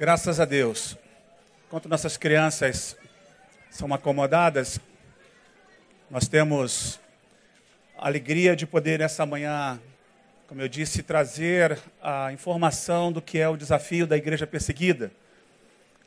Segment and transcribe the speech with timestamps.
[0.00, 0.96] Graças a Deus.
[1.66, 2.96] Enquanto nossas crianças
[3.68, 4.80] são acomodadas,
[6.10, 6.98] nós temos
[7.98, 9.78] a alegria de poder nessa manhã,
[10.48, 15.12] como eu disse, trazer a informação do que é o desafio da igreja perseguida.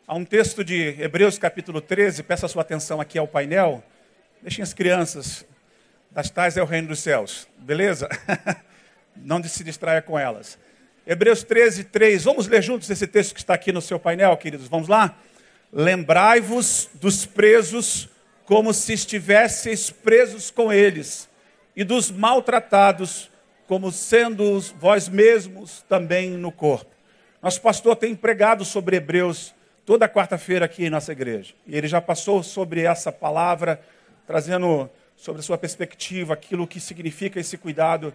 [0.07, 3.83] Há um texto de Hebreus capítulo 13, peço a sua atenção aqui ao painel.
[4.41, 5.45] Deixem as crianças,
[6.09, 8.09] das tais é o reino dos céus, beleza?
[9.15, 10.57] Não se distraia com elas.
[11.05, 12.23] Hebreus 13, 3.
[12.23, 14.69] Vamos ler juntos esse texto que está aqui no seu painel, queridos.
[14.69, 15.17] Vamos lá?
[15.71, 18.07] Lembrai-vos dos presos
[18.45, 21.29] como se estivesseis presos com eles,
[21.75, 23.29] e dos maltratados
[23.67, 26.91] como sendo vós mesmos também no corpo.
[27.41, 29.53] Nosso pastor tem pregado sobre Hebreus
[29.85, 31.53] toda quarta-feira aqui em nossa igreja.
[31.67, 33.81] E ele já passou sobre essa palavra,
[34.25, 38.13] trazendo sobre a sua perspectiva aquilo que significa esse cuidado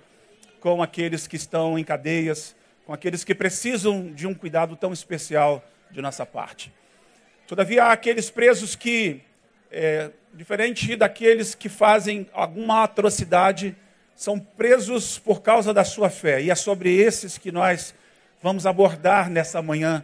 [0.60, 2.56] com aqueles que estão em cadeias,
[2.88, 6.72] com aqueles que precisam de um cuidado tão especial de nossa parte.
[7.46, 9.20] Todavia, há aqueles presos que,
[9.70, 13.76] é, diferente daqueles que fazem alguma atrocidade,
[14.16, 16.40] são presos por causa da sua fé.
[16.40, 17.94] E é sobre esses que nós
[18.42, 20.02] vamos abordar nessa manhã.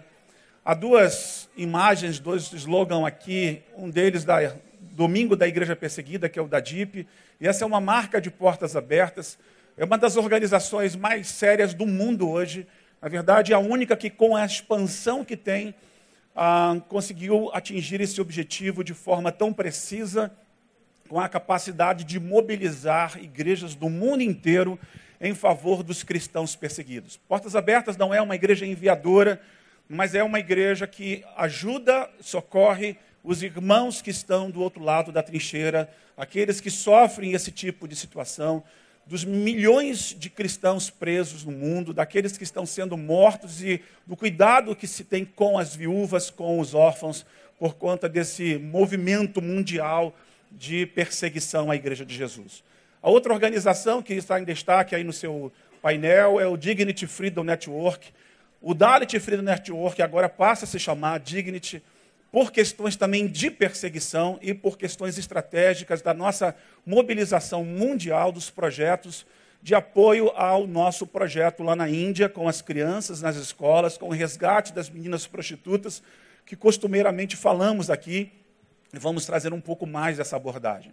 [0.62, 6.42] Há duas imagens, dois slogans aqui, um deles da Domingo da Igreja Perseguida, que é
[6.42, 7.08] o da DIP,
[7.40, 9.38] e essa é uma marca de portas abertas.
[9.76, 12.64] É uma das organizações mais sérias do mundo hoje.
[13.02, 15.74] Na verdade, é a única que, com a expansão que tem,
[16.36, 20.30] ah, conseguiu atingir esse objetivo de forma tão precisa,
[21.08, 24.78] com a capacidade de mobilizar igrejas do mundo inteiro
[25.20, 27.16] em favor dos cristãos perseguidos.
[27.28, 29.40] Portas Abertas não é uma igreja enviadora,
[29.88, 35.22] mas é uma igreja que ajuda, socorre os irmãos que estão do outro lado da
[35.22, 38.62] trincheira, aqueles que sofrem esse tipo de situação
[39.06, 44.74] dos milhões de cristãos presos no mundo, daqueles que estão sendo mortos e do cuidado
[44.74, 47.26] que se tem com as viúvas, com os órfãos,
[47.58, 50.14] por conta desse movimento mundial
[50.50, 52.62] de perseguição à Igreja de Jesus.
[53.02, 57.44] A outra organização que está em destaque aí no seu painel é o Dignity Freedom
[57.44, 58.08] Network.
[58.62, 61.82] O Dalit Freedom Network agora passa a se chamar Dignity
[62.34, 66.52] por questões também de perseguição e por questões estratégicas da nossa
[66.84, 69.24] mobilização mundial dos projetos
[69.62, 74.12] de apoio ao nosso projeto lá na Índia, com as crianças nas escolas, com o
[74.12, 76.02] resgate das meninas prostitutas,
[76.44, 78.32] que costumeiramente falamos aqui,
[78.92, 80.92] e vamos trazer um pouco mais dessa abordagem.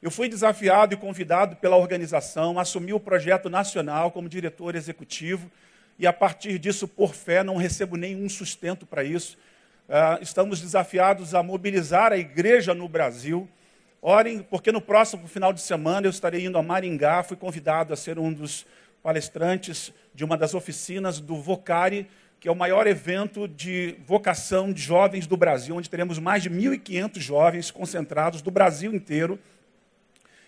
[0.00, 5.50] Eu fui desafiado e convidado pela organização a assumir o projeto nacional como diretor executivo,
[5.98, 9.36] e a partir disso, por fé, não recebo nenhum sustento para isso
[10.20, 13.48] estamos desafiados a mobilizar a igreja no Brasil.
[14.00, 17.22] Orem, porque no próximo final de semana eu estarei indo a Maringá.
[17.22, 18.66] Fui convidado a ser um dos
[19.02, 22.08] palestrantes de uma das oficinas do Vocari,
[22.40, 26.50] que é o maior evento de vocação de jovens do Brasil, onde teremos mais de
[26.50, 29.38] 1.500 jovens concentrados do Brasil inteiro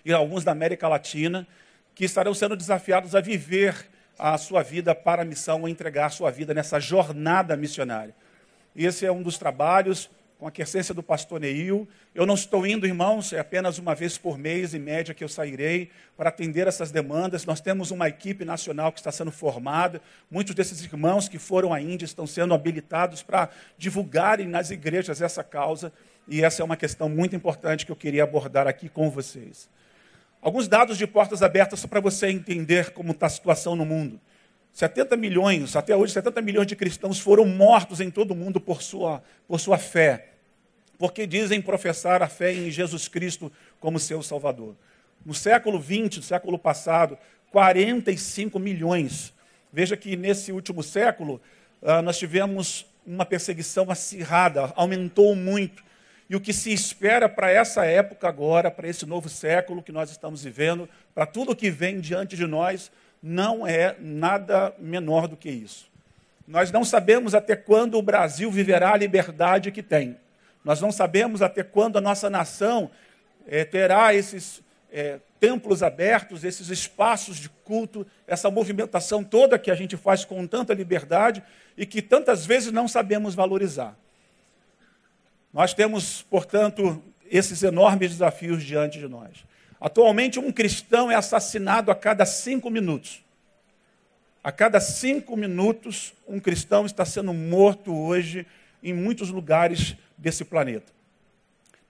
[0.05, 1.47] e alguns da América Latina,
[1.95, 6.11] que estarão sendo desafiados a viver a sua vida para a missão, a entregar a
[6.11, 8.15] sua vida nessa jornada missionária.
[8.75, 11.89] Esse é um dos trabalhos com a quiescência do pastor Neil.
[12.15, 15.29] Eu não estou indo, irmãos, é apenas uma vez por mês, em média, que eu
[15.29, 17.47] sairei para atender essas demandas.
[17.47, 20.03] Nós temos uma equipe nacional que está sendo formada.
[20.31, 23.49] Muitos desses irmãos que foram à Índia estão sendo habilitados para
[23.79, 25.93] divulgarem nas igrejas essa causa.
[26.27, 29.69] E essa é uma questão muito importante que eu queria abordar aqui com vocês.
[30.43, 34.21] Alguns dados de portas abertas só para você entender como está a situação no mundo.
[34.75, 38.83] 70 milhões, até hoje, 70 milhões de cristãos foram mortos em todo o mundo por
[38.83, 40.31] sua, por sua fé,
[40.99, 44.75] porque dizem professar a fé em Jesus Cristo como seu Salvador.
[45.25, 47.17] No século XX, no século passado,
[47.53, 49.33] 45 milhões.
[49.73, 51.41] Veja que nesse último século,
[51.81, 55.85] uh, nós tivemos uma perseguição acirrada, aumentou muito.
[56.29, 60.11] E o que se espera para essa época agora, para esse novo século que nós
[60.11, 62.91] estamos vivendo, para tudo que vem diante de nós,
[63.27, 65.87] não é nada menor do que isso.
[66.47, 70.19] Nós não sabemos até quando o Brasil viverá a liberdade que tem.
[70.63, 72.91] Nós não sabemos até quando a nossa nação
[73.47, 74.63] é, terá esses
[74.93, 80.47] é, templos abertos, esses espaços de culto, essa movimentação toda que a gente faz com
[80.47, 81.43] tanta liberdade
[81.79, 83.97] e que tantas vezes não sabemos valorizar.
[85.51, 89.47] Nós temos, portanto, esses enormes desafios diante de nós.
[89.85, 93.23] Atualmente, um cristão é assassinado a cada cinco minutos.
[94.43, 98.47] A cada cinco minutos, um cristão está sendo morto hoje
[98.83, 100.91] em muitos lugares desse planeta.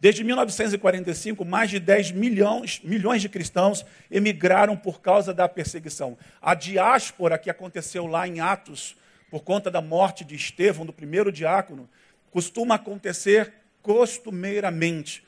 [0.01, 6.19] Desde 1945, mais de 10 milhões, milhões de cristãos emigraram por causa da perseguição.
[6.43, 8.97] A diáspora que aconteceu lá em Atos,
[9.31, 11.89] por conta da morte de Estevão, do primeiro diácono,
[12.33, 13.53] costuma acontecer
[13.83, 15.23] costumeiramente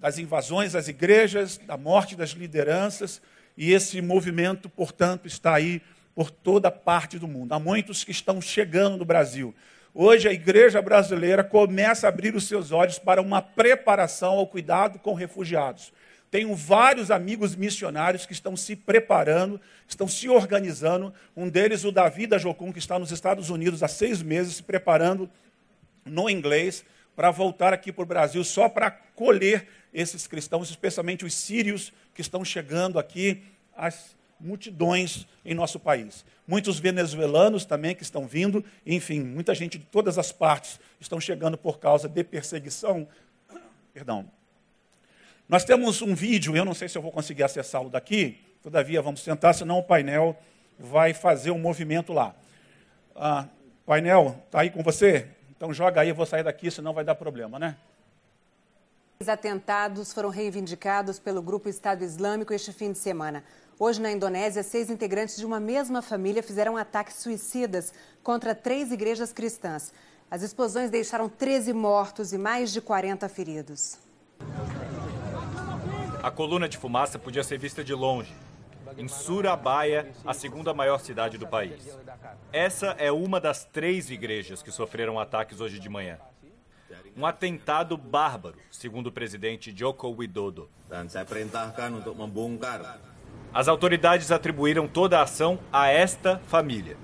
[0.00, 3.20] das invasões às igrejas, da morte das lideranças,
[3.56, 5.82] e esse movimento, portanto, está aí
[6.14, 7.52] por toda parte do mundo.
[7.52, 9.54] Há muitos que estão chegando no Brasil.
[9.94, 14.98] Hoje a igreja brasileira começa a abrir os seus olhos para uma preparação ao cuidado
[14.98, 15.92] com refugiados.
[16.30, 21.12] Tenho vários amigos missionários que estão se preparando, estão se organizando.
[21.36, 24.62] Um deles, o Davi da Jocum, que está nos Estados Unidos há seis meses, se
[24.62, 25.28] preparando
[26.06, 31.34] no inglês para voltar aqui para o Brasil só para acolher esses cristãos, especialmente os
[31.34, 33.42] sírios que estão chegando aqui,
[33.76, 36.24] as multidões em nosso país.
[36.46, 41.58] Muitos venezuelanos também que estão vindo, enfim, muita gente de todas as partes estão chegando
[41.58, 43.06] por causa de perseguição.
[43.92, 44.30] Perdão.
[45.48, 49.22] Nós temos um vídeo, eu não sei se eu vou conseguir acessá-lo daqui, todavia vamos
[49.22, 50.40] tentar, senão o painel
[50.78, 52.34] vai fazer um movimento lá.
[53.14, 53.46] Ah,
[53.84, 55.28] painel, está aí com você?
[55.60, 57.76] Então joga aí, eu vou sair daqui, senão vai dar problema, né?
[59.20, 63.44] Os atentados foram reivindicados pelo grupo Estado Islâmico este fim de semana.
[63.78, 67.92] Hoje, na Indonésia, seis integrantes de uma mesma família fizeram ataques suicidas
[68.22, 69.92] contra três igrejas cristãs.
[70.30, 73.98] As explosões deixaram 13 mortos e mais de 40 feridos.
[76.22, 78.34] A coluna de fumaça podia ser vista de longe,
[78.96, 81.98] em Surabaya, a segunda maior cidade do país.
[82.52, 86.18] Essa é uma das três igrejas que sofreram ataques hoje de manhã.
[87.16, 90.68] Um atentado bárbaro, segundo o presidente Joko Widodo.
[93.52, 96.96] As autoridades atribuíram toda a ação a esta família.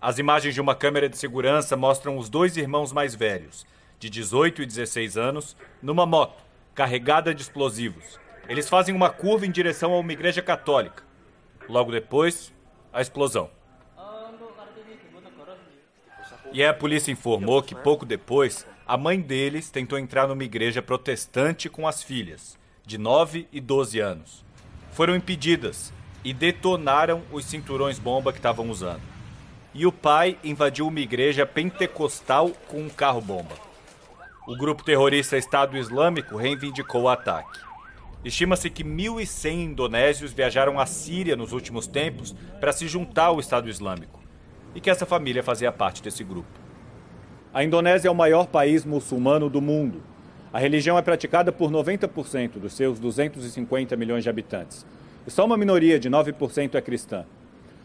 [0.00, 3.66] As imagens de uma câmera de segurança mostram os dois irmãos mais velhos,
[3.98, 6.42] de 18 e 16 anos, numa moto,
[6.74, 8.18] carregada de explosivos.
[8.48, 11.05] Eles fazem uma curva em direção a uma igreja católica.
[11.68, 12.52] Logo depois,
[12.92, 13.50] a explosão.
[16.52, 21.68] E a polícia informou que pouco depois, a mãe deles tentou entrar numa igreja protestante
[21.68, 24.44] com as filhas, de 9 e 12 anos.
[24.92, 25.92] Foram impedidas
[26.24, 29.02] e detonaram os cinturões bomba que estavam usando.
[29.74, 33.54] E o pai invadiu uma igreja pentecostal com um carro bomba.
[34.46, 37.65] O grupo terrorista Estado Islâmico reivindicou o ataque.
[38.24, 43.68] Estima-se que 1.100 indonésios viajaram à Síria nos últimos tempos para se juntar ao Estado
[43.68, 44.20] Islâmico
[44.74, 46.48] e que essa família fazia parte desse grupo.
[47.54, 50.02] A Indonésia é o maior país muçulmano do mundo.
[50.52, 54.84] A religião é praticada por 90% dos seus 250 milhões de habitantes.
[55.26, 57.24] E só uma minoria de 9% é cristã.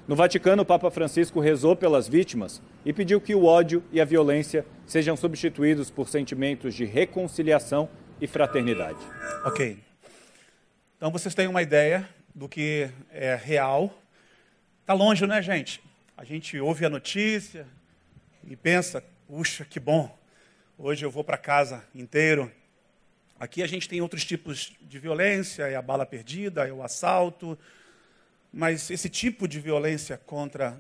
[0.08, 4.06] No Vaticano, o Papa Francisco rezou pelas vítimas e pediu que o ódio e a
[4.06, 7.88] violência sejam substituídos por sentimentos de reconciliação
[8.20, 9.00] e fraternidade.
[9.46, 9.91] Ok.
[11.02, 13.92] Então vocês têm uma ideia do que é real.
[14.82, 15.82] Está longe, né, gente?
[16.16, 17.66] A gente ouve a notícia
[18.48, 20.16] e pensa, Puxa, que bom.
[20.78, 22.52] Hoje eu vou para casa inteiro.
[23.40, 27.58] Aqui a gente tem outros tipos de violência, é a bala perdida, é o assalto.
[28.54, 30.80] Mas esse tipo de violência contra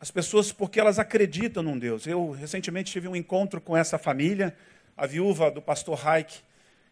[0.00, 2.06] as pessoas porque elas acreditam num Deus.
[2.06, 4.56] Eu recentemente tive um encontro com essa família,
[4.96, 6.38] a viúva do pastor Raik.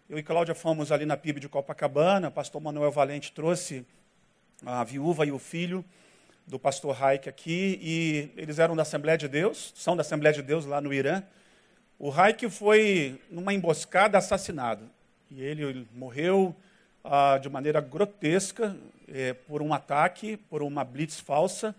[0.06, 3.86] Eu e Cláudia fomos ali na PIB de Copacabana, pastor Manuel Valente trouxe
[4.62, 5.82] a viúva e o filho
[6.46, 10.42] do pastor Raik aqui, e eles eram da Assembleia de Deus, são da Assembleia de
[10.42, 11.22] Deus lá no Irã.
[11.98, 14.90] O Raik foi, numa emboscada, assassinado.
[15.30, 16.54] E ele morreu
[17.02, 18.76] ah, de maneira grotesca
[19.08, 21.74] eh, por um ataque, por uma blitz falsa.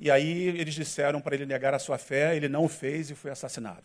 [0.00, 3.14] E aí eles disseram para ele negar a sua fé, ele não o fez e
[3.14, 3.84] foi assassinado.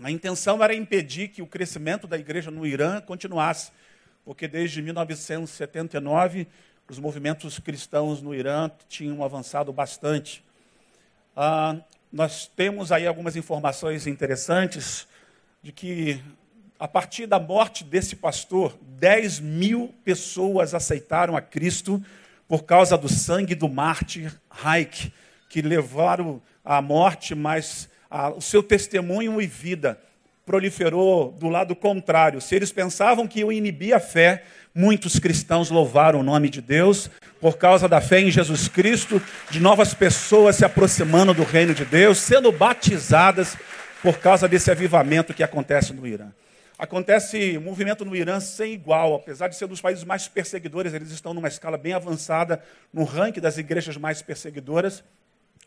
[0.00, 3.72] A intenção era impedir que o crescimento da igreja no Irã continuasse,
[4.24, 6.46] porque desde 1979
[6.92, 10.44] os movimentos cristãos no Irã tinham avançado bastante.
[11.34, 11.76] Ah,
[12.12, 15.08] nós temos aí algumas informações interessantes
[15.62, 16.22] de que,
[16.78, 22.04] a partir da morte desse pastor, 10 mil pessoas aceitaram a Cristo
[22.46, 25.10] por causa do sangue do mártir Haik,
[25.48, 29.98] que levaram à morte, mas a, o seu testemunho e vida
[30.44, 32.42] proliferou do lado contrário.
[32.42, 37.10] Se eles pensavam que iam inibir a fé, muitos cristãos louvaram o nome de Deus
[37.40, 41.86] por causa da fé em Jesus Cristo, de novas pessoas se aproximando do reino de
[41.86, 43.56] Deus, sendo batizadas
[44.02, 46.28] por causa desse avivamento que acontece no Irã.
[46.78, 50.92] Acontece um movimento no Irã sem igual, apesar de ser um dos países mais perseguidores,
[50.92, 55.02] eles estão numa escala bem avançada no ranking das igrejas mais perseguidoras,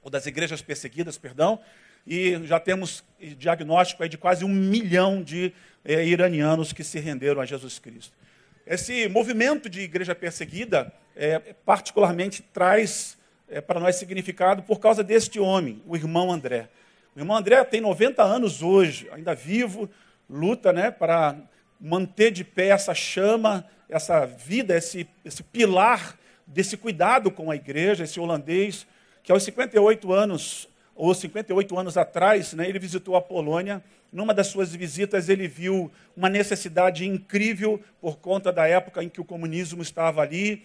[0.03, 1.59] ou das igrejas perseguidas, perdão,
[2.05, 3.03] e já temos
[3.37, 5.51] diagnóstico de quase um milhão de
[5.83, 8.13] é, iranianos que se renderam a Jesus Cristo.
[8.65, 15.39] Esse movimento de igreja perseguida, é, particularmente, traz é, para nós significado por causa deste
[15.39, 16.67] homem, o irmão André.
[17.15, 19.89] O irmão André tem 90 anos hoje, ainda vivo,
[20.29, 21.35] luta né, para
[21.79, 28.03] manter de pé essa chama, essa vida, esse, esse pilar desse cuidado com a igreja,
[28.03, 28.87] esse holandês,
[29.23, 33.83] que aos 58 anos, ou 58 anos atrás, né, ele visitou a Polônia.
[34.11, 39.19] Numa das suas visitas, ele viu uma necessidade incrível por conta da época em que
[39.19, 40.63] o comunismo estava ali,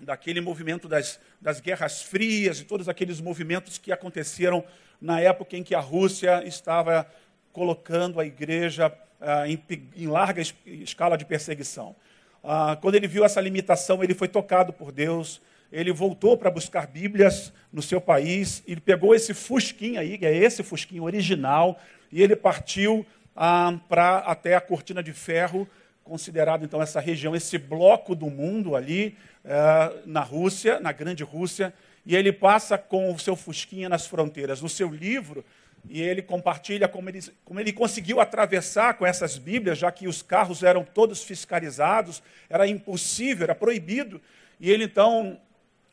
[0.00, 4.64] daquele movimento das, das guerras frias e todos aqueles movimentos que aconteceram
[5.00, 7.06] na época em que a Rússia estava
[7.52, 9.62] colocando a igreja ah, em,
[9.96, 11.94] em, larga escala de perseguição.
[12.42, 15.40] Ah, quando ele viu essa limitação, ele foi tocado por Deus.
[15.72, 18.62] Ele voltou para buscar Bíblias no seu país.
[18.66, 21.80] Ele pegou esse fusquinho aí, que é esse fusquinho original,
[22.12, 25.66] e ele partiu ah, para até a cortina de ferro,
[26.04, 31.72] considerado então essa região, esse bloco do mundo ali ah, na Rússia, na Grande Rússia.
[32.04, 34.60] E ele passa com o seu fusquinha nas fronteiras.
[34.60, 35.42] No seu livro,
[35.88, 40.20] e ele compartilha como ele, como ele conseguiu atravessar com essas Bíblias, já que os
[40.20, 44.20] carros eram todos fiscalizados, era impossível, era proibido.
[44.60, 45.40] E ele então,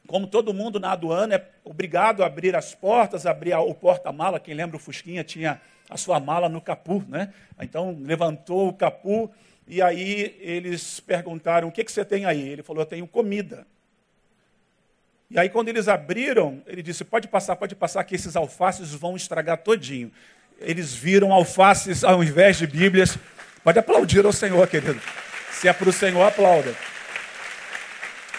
[0.10, 4.39] como todo mundo na aduana, é obrigado a abrir as portas, abrir o porta-mala.
[4.39, 7.32] Quem lembra o Fusquinha tinha a sua mala no capu, né?
[7.62, 9.32] Então levantou o capu
[9.68, 12.42] e aí eles perguntaram: o que, que você tem aí?
[12.42, 13.68] Ele falou: eu tenho comida.
[15.30, 19.16] E aí, quando eles abriram, ele disse: Pode passar, pode passar, que esses alfaces vão
[19.16, 20.12] estragar todinho.
[20.60, 23.16] Eles viram alfaces ao invés de Bíblias.
[23.63, 25.00] Pode aplaudir ao Senhor, querido.
[25.51, 26.75] Se é para o Senhor, aplauda.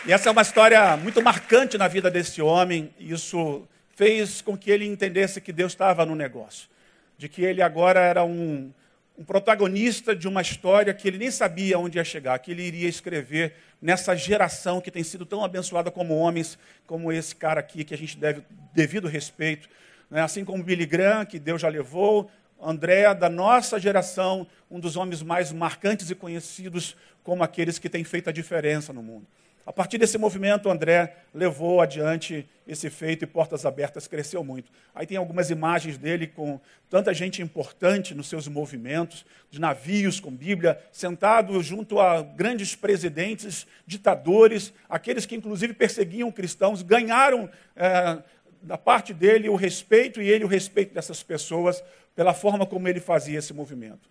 [0.06, 2.90] E essa é uma história muito marcante na vida desse homem.
[2.98, 6.70] Isso fez com que ele entendesse que Deus estava no negócio.
[7.18, 8.72] De que ele agora era um,
[9.18, 12.88] um protagonista de uma história que ele nem sabia onde ia chegar, que ele iria
[12.88, 17.92] escrever nessa geração que tem sido tão abençoada como homens, como esse cara aqui, que
[17.92, 18.42] a gente deve
[18.72, 19.68] devido respeito.
[20.10, 20.22] Né?
[20.22, 25.22] Assim como Billy Graham, que Deus já levou, André, da nossa geração, um dos homens
[25.22, 29.26] mais marcantes e conhecidos como aqueles que têm feito a diferença no mundo.
[29.70, 34.68] A partir desse movimento, André levou adiante esse feito e Portas Abertas cresceu muito.
[34.92, 40.32] Aí tem algumas imagens dele com tanta gente importante nos seus movimentos, de navios com
[40.32, 48.18] Bíblia, sentado junto a grandes presidentes, ditadores, aqueles que inclusive perseguiam cristãos, ganharam é,
[48.60, 51.80] da parte dele o respeito e ele o respeito dessas pessoas
[52.16, 54.10] pela forma como ele fazia esse movimento.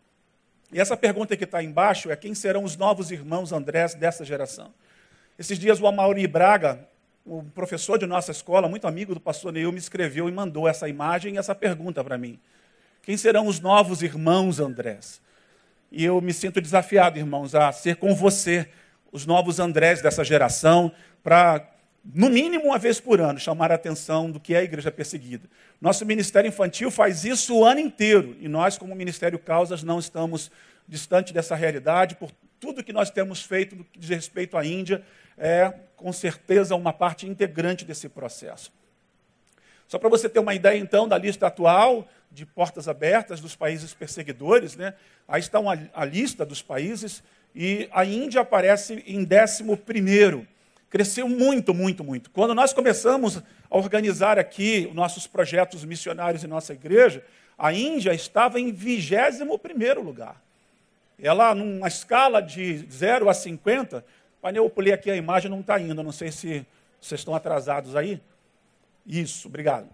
[0.72, 4.74] E essa pergunta que está embaixo é quem serão os novos irmãos Andrés dessa geração?
[5.39, 6.86] Esses dias o Amauri Braga,
[7.25, 10.89] o professor de nossa escola, muito amigo do pastor Neil, me escreveu e mandou essa
[10.89, 12.38] imagem e essa pergunta para mim.
[13.01, 15.22] Quem serão os novos irmãos, Andrés?
[15.89, 18.67] E eu me sinto desafiado, irmãos, a ser com você
[19.13, 20.91] os novos Andrés dessa geração,
[21.24, 21.65] para,
[22.03, 25.48] no mínimo uma vez por ano, chamar a atenção do que é a igreja perseguida.
[25.79, 30.51] Nosso ministério infantil faz isso o ano inteiro, e nós, como Ministério Causas, não estamos
[30.86, 32.29] distante dessa realidade, por
[32.60, 35.01] tudo que nós temos feito no que diz respeito à Índia,
[35.39, 38.72] é, com certeza, uma parte integrante desse processo.
[39.88, 43.93] Só para você ter uma ideia, então, da lista atual de portas abertas dos países
[43.93, 44.93] perseguidores, né?
[45.27, 47.24] aí está uma, a lista dos países,
[47.55, 50.48] e a Índia aparece em 11.
[50.89, 52.29] Cresceu muito, muito, muito.
[52.29, 53.43] Quando nós começamos a
[53.77, 57.24] organizar aqui nossos projetos missionários em nossa igreja,
[57.58, 60.41] a Índia estava em 21 lugar.
[61.22, 64.05] Ela, numa escala de 0 a 50,
[64.41, 66.01] Painel, eu pulei aqui a imagem, não está indo.
[66.01, 66.65] Não sei se
[67.00, 68.22] vocês estão atrasados aí.
[69.05, 69.89] Isso, obrigado.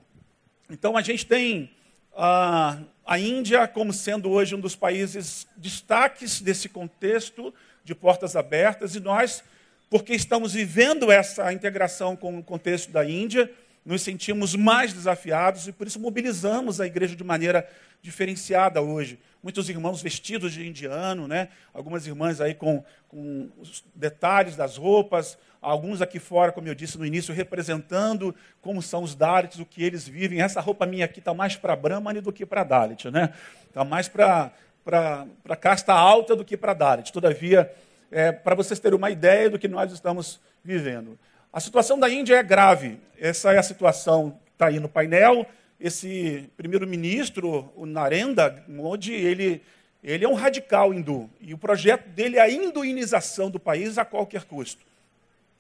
[0.70, 1.72] Então a gente tem
[2.16, 8.96] a, a Índia como sendo hoje um dos países destaques desse contexto de portas abertas,
[8.96, 9.44] e nós,
[9.92, 13.52] porque estamos vivendo essa integração com o contexto da Índia,
[13.86, 17.70] nos sentimos mais desafiados e por isso mobilizamos a igreja de maneira
[18.02, 19.20] diferenciada hoje.
[19.44, 21.50] Muitos irmãos vestidos de indiano, né?
[21.72, 26.98] algumas irmãs aí com, com os detalhes das roupas, alguns aqui fora, como eu disse
[26.98, 30.42] no início, representando como são os Dalits, o que eles vivem.
[30.42, 33.34] Essa roupa minha aqui está mais para Brahmani do que para Dalit, né?
[33.68, 34.52] Está mais para
[35.48, 37.14] a casta alta do que para Dalit.
[37.14, 37.72] Todavia,
[38.12, 41.18] é, para vocês terem uma ideia do que nós estamos vivendo.
[41.56, 43.00] A situação da Índia é grave.
[43.18, 45.48] Essa é a situação que está aí no painel.
[45.80, 49.62] Esse primeiro-ministro, o Narendra Modi, ele,
[50.04, 51.30] ele é um radical hindu.
[51.40, 54.82] E o projeto dele é a hinduinização do país a qualquer custo.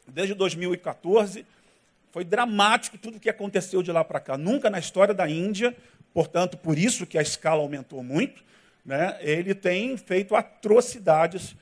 [0.06, 1.46] Desde 2014,
[2.12, 4.38] foi dramático tudo o que aconteceu de lá para cá.
[4.38, 5.74] Nunca na história da Índia,
[6.14, 8.44] portanto, por isso que a escala aumentou muito,
[8.86, 11.56] né, ele tem feito atrocidades,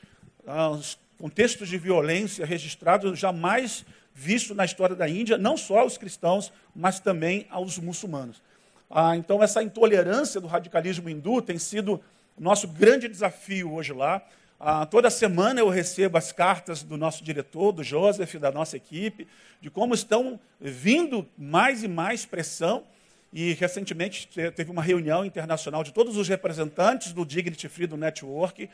[0.47, 0.79] ah,
[1.19, 6.99] contextos de violência registrados jamais visto na história da Índia, não só aos cristãos, mas
[6.99, 8.41] também aos muçulmanos.
[8.89, 11.99] Ah, então, essa intolerância do radicalismo hindu tem sido
[12.37, 14.21] nosso grande desafio hoje lá.
[14.59, 19.27] Ah, toda semana eu recebo as cartas do nosso diretor, do Joseph, da nossa equipe,
[19.59, 22.83] de como estão vindo mais e mais pressão.
[23.31, 28.69] E recentemente teve uma reunião internacional de todos os representantes do Dignity Freedom Network.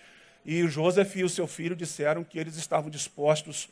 [0.45, 3.69] E o Joseph e o seu filho disseram que eles estavam dispostos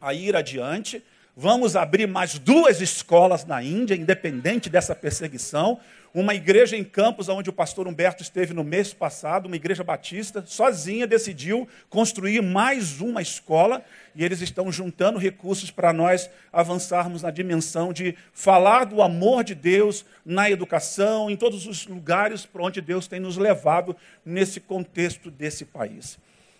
[0.00, 1.02] a ir adiante
[1.40, 5.78] Vamos abrir mais duas escolas na Índia, independente dessa perseguição.
[6.12, 10.42] Uma igreja em Campos, onde o pastor Humberto esteve no mês passado, uma igreja batista,
[10.44, 13.84] sozinha decidiu construir mais uma escola
[14.16, 19.54] e eles estão juntando recursos para nós avançarmos na dimensão de falar do amor de
[19.54, 23.94] Deus na educação, em todos os lugares para onde Deus tem nos levado
[24.26, 26.18] nesse contexto desse país.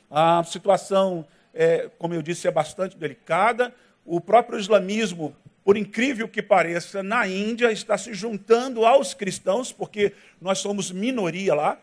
[0.08, 3.74] A situação, é, como eu disse, é bastante delicada
[4.08, 10.14] o próprio islamismo, por incrível que pareça, na Índia está se juntando aos cristãos, porque
[10.40, 11.78] nós somos minoria lá.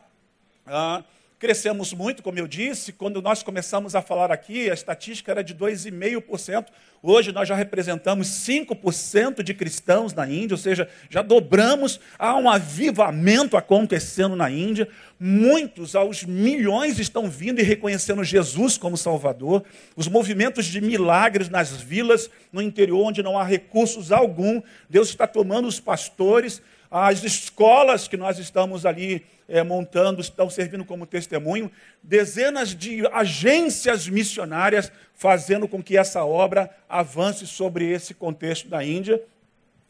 [0.66, 1.04] Ah,
[1.46, 2.92] crescemos muito, como eu disse.
[2.92, 6.70] Quando nós começamos a falar aqui, a estatística era de 2,5%.
[7.04, 12.00] Hoje nós já representamos 5% de cristãos na Índia, ou seja, já dobramos.
[12.18, 14.88] Há um avivamento acontecendo na Índia.
[15.20, 19.64] Muitos, aos milhões, estão vindo e reconhecendo Jesus como Salvador.
[19.96, 25.28] Os movimentos de milagres nas vilas, no interior, onde não há recursos algum, Deus está
[25.28, 26.60] tomando os pastores
[26.98, 31.70] as escolas que nós estamos ali é, montando estão servindo como testemunho.
[32.02, 39.22] Dezenas de agências missionárias fazendo com que essa obra avance sobre esse contexto da Índia.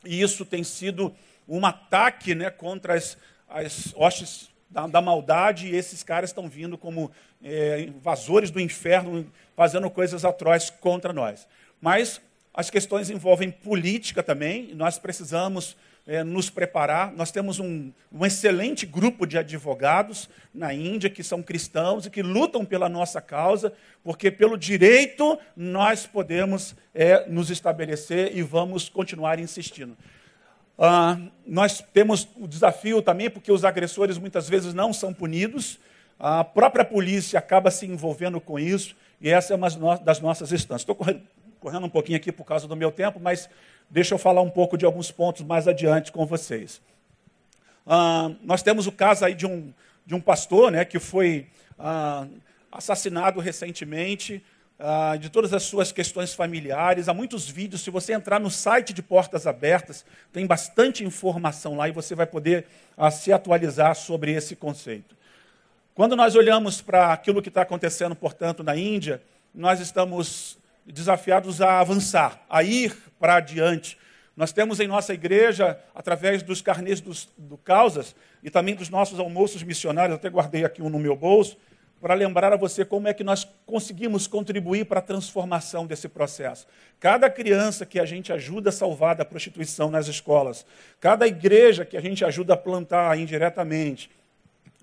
[0.04, 1.14] E isso tem sido
[1.48, 3.16] um ataque né, contra as,
[3.48, 7.12] as hostes da, da, maldade, e esses caras estão vindo como
[7.44, 11.48] é, invasores do inferno, fazendo coisas atrozes contra nós.
[11.80, 12.20] Mas
[12.52, 17.12] as questões envolvem política também, nós precisamos é, nos preparar.
[17.14, 22.22] Nós temos um, um excelente grupo de advogados na Índia que são cristãos e que
[22.22, 29.39] lutam pela nossa causa, porque pelo direito nós podemos é, nos estabelecer e vamos continuar
[29.39, 29.98] insistindo.
[30.78, 35.80] Ah, nós temos o desafio também, porque os agressores muitas vezes não são punidos,
[36.20, 40.82] a própria polícia acaba se envolvendo com isso, e essa é uma das nossas instâncias.
[40.82, 41.22] Estou correndo,
[41.60, 43.50] correndo um pouquinho aqui por causa do meu tempo, mas
[43.89, 46.82] Deixa eu falar um pouco de alguns pontos mais adiante com vocês.
[47.86, 49.74] Ah, nós temos o caso aí de um,
[50.06, 52.28] de um pastor né, que foi ah,
[52.71, 54.43] assassinado recentemente,
[54.80, 57.08] ah, de todas as suas questões familiares.
[57.08, 57.82] Há muitos vídeos.
[57.82, 62.26] Se você entrar no site de Portas Abertas, tem bastante informação lá e você vai
[62.26, 62.65] poder
[62.98, 65.15] ah, se atualizar sobre esse conceito.
[65.93, 69.21] Quando nós olhamos para aquilo que está acontecendo, portanto, na Índia,
[69.54, 73.98] nós estamos desafiados a avançar, a ir para adiante.
[74.36, 79.19] Nós temos em nossa igreja, através dos carnês dos, do Causas e também dos nossos
[79.19, 81.58] almoços missionários, até guardei aqui um no meu bolso,
[82.02, 86.67] para lembrar a você como é que nós conseguimos contribuir para a transformação desse processo.
[87.00, 90.65] Cada criança que a gente ajuda a salvar da prostituição nas escolas,
[91.00, 94.12] cada igreja que a gente ajuda a plantar indiretamente,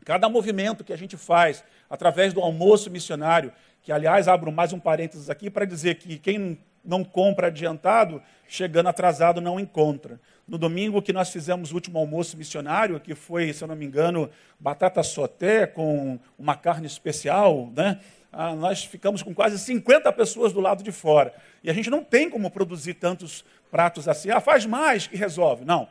[0.05, 4.79] cada movimento que a gente faz através do almoço missionário, que aliás abro mais um
[4.79, 10.21] parênteses aqui para dizer que quem não compra adiantado, chegando atrasado não encontra.
[10.47, 13.85] No domingo que nós fizemos o último almoço missionário, que foi, se eu não me
[13.85, 18.01] engano, batata soté com uma carne especial, né?
[18.33, 21.35] Ah, nós ficamos com quase 50 pessoas do lado de fora.
[21.63, 24.31] E a gente não tem como produzir tantos pratos assim.
[24.31, 25.65] Ah, faz mais que resolve.
[25.65, 25.89] Não.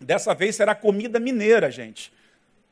[0.00, 2.12] Dessa vez será comida mineira, gente.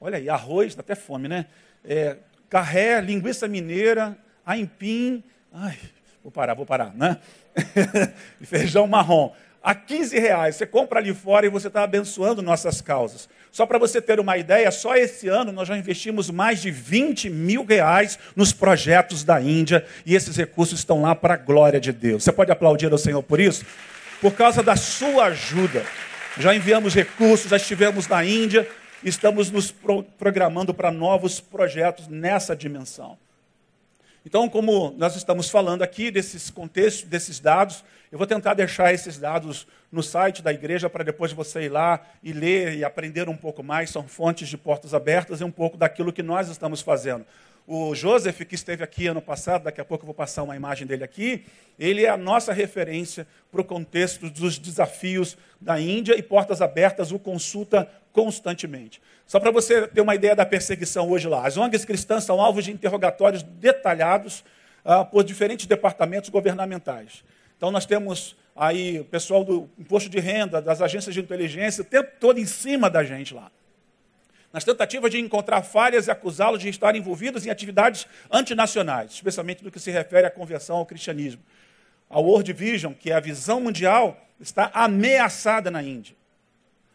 [0.01, 1.47] Olha aí, arroz, dá até fome, né?
[1.85, 2.17] É,
[2.49, 5.79] carré, linguiça mineira, aipim, ai,
[6.23, 7.19] vou parar, vou parar, né?
[8.43, 9.33] feijão marrom.
[9.63, 13.29] A 15 reais, você compra ali fora e você está abençoando nossas causas.
[13.53, 17.31] Só para você ter uma ideia, só esse ano nós já investimos mais de 20
[17.31, 21.93] mil reais nos projetos da Índia e esses recursos estão lá para a glória de
[21.93, 22.25] Deus.
[22.25, 23.65] Você pode aplaudir ao Senhor por isso?
[24.21, 25.85] Por causa da sua ajuda.
[26.39, 28.67] Já enviamos recursos, já estivemos na Índia,
[29.05, 29.73] estamos nos
[30.19, 33.17] programando para novos projetos nessa dimensão.
[34.25, 39.19] Então, como nós estamos falando aqui desses contextos, desses dados, eu vou tentar deixar esses
[39.19, 43.37] dados no site da igreja para depois você ir lá e ler e aprender um
[43.37, 43.91] pouco mais.
[43.91, 47.27] São fontes de portas abertas e um pouco daquilo que nós estamos fazendo.
[47.67, 50.87] O Joseph, que esteve aqui ano passado, daqui a pouco eu vou passar uma imagem
[50.87, 51.45] dele aqui,
[51.79, 57.13] ele é a nossa referência para o contexto dos desafios da Índia e Portas Abertas
[57.13, 59.01] o consulta constantemente.
[59.27, 61.47] Só para você ter uma ideia da perseguição hoje lá.
[61.47, 64.45] As ONGs cristãs são alvos de interrogatórios detalhados
[64.85, 67.23] ah, por diferentes departamentos governamentais.
[67.57, 71.85] Então nós temos aí o pessoal do imposto de renda, das agências de inteligência, o
[71.85, 73.51] tempo todo em cima da gente lá.
[74.53, 79.71] Nas tentativas de encontrar falhas e acusá-los de estar envolvidos em atividades antinacionais, especialmente no
[79.71, 81.43] que se refere à conversão ao cristianismo.
[82.11, 86.15] A World Vision, que é a visão mundial, está ameaçada na Índia.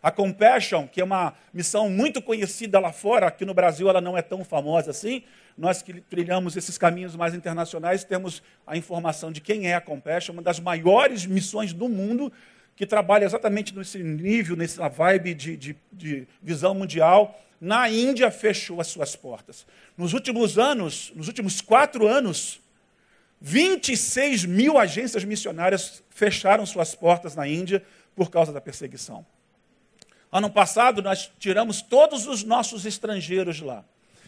[0.03, 4.15] A Compassion, que é uma missão muito conhecida lá fora, aqui no Brasil ela não
[4.15, 5.23] é tão famosa assim.
[5.57, 10.33] Nós que trilhamos esses caminhos mais internacionais temos a informação de quem é a Compassion,
[10.33, 12.31] uma das maiores missões do mundo
[12.77, 17.43] que trabalha exatamente nesse nível, nessa vibe de, de, de visão mundial.
[17.59, 19.65] Na Índia fechou as suas portas.
[19.97, 22.61] Nos últimos anos, nos últimos quatro anos,
[23.41, 27.83] 26 mil agências missionárias fecharam suas portas na Índia
[28.15, 29.25] por causa da perseguição.
[30.31, 33.83] Ano passado, nós tiramos todos os nossos estrangeiros lá.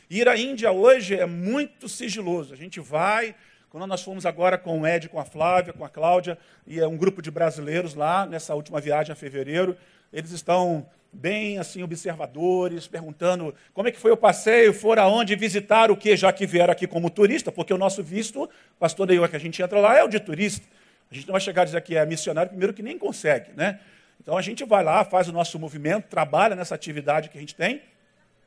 [0.10, 2.52] Ir à Índia hoje é muito sigiloso.
[2.52, 3.36] A gente vai,
[3.70, 6.88] quando nós fomos agora com o Ed, com a Flávia, com a Cláudia, e é
[6.88, 9.78] um grupo de brasileiros lá, nessa última viagem a fevereiro,
[10.12, 15.92] eles estão bem assim observadores, perguntando como é que foi o passeio, foram aonde visitar
[15.92, 19.36] o que, já que vieram aqui como turista, porque o nosso visto, pastor Neil, que
[19.36, 20.66] a gente entra lá, é o de turista.
[21.12, 23.80] A gente não vai chegar a dizer que é missionário, primeiro que nem consegue, né?
[24.22, 27.56] Então a gente vai lá, faz o nosso movimento, trabalha nessa atividade que a gente
[27.56, 27.82] tem,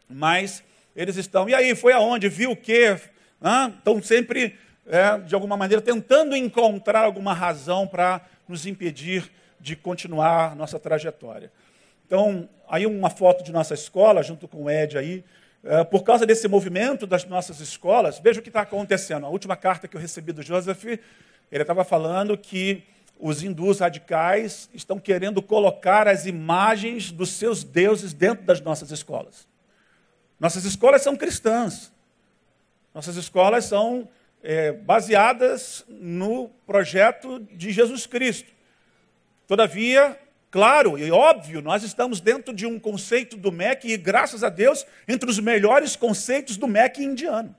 [0.09, 0.63] mas
[0.95, 2.29] eles estão, e aí, foi aonde?
[2.29, 2.97] Viu o quê?
[3.79, 10.57] Estão sempre, é, de alguma maneira, tentando encontrar alguma razão para nos impedir de continuar
[10.57, 11.53] nossa trajetória.
[12.07, 15.25] Então, aí uma foto de nossa escola, junto com o Ed aí,
[15.65, 19.25] é, por causa desse movimento das nossas escolas, veja o que está acontecendo.
[19.25, 21.01] A última carta que eu recebi do Joseph, ele
[21.51, 22.83] estava falando que
[23.19, 29.47] os hindus radicais estão querendo colocar as imagens dos seus deuses dentro das nossas escolas.
[30.41, 31.93] Nossas escolas são cristãs.
[32.93, 34.09] Nossas escolas são
[34.43, 38.51] é, baseadas no projeto de Jesus Cristo.
[39.47, 40.19] Todavia,
[40.51, 44.85] claro e óbvio, nós estamos dentro de um conceito do MEC e, graças a Deus,
[45.07, 47.55] entre os melhores conceitos do MEC indiano.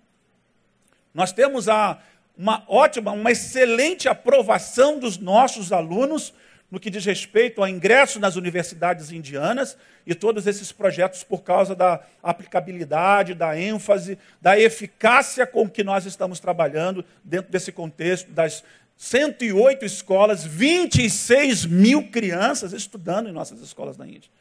[1.13, 2.02] Nós temos a
[2.36, 6.34] uma ótima, uma excelente aprovação dos nossos alunos
[6.73, 11.75] no que diz respeito ao ingresso nas universidades indianas e todos esses projetos por causa
[11.75, 18.63] da aplicabilidade, da ênfase, da eficácia com que nós estamos trabalhando dentro desse contexto das
[18.97, 24.31] 108 escolas, 26 mil crianças estudando em nossas escolas na Índia.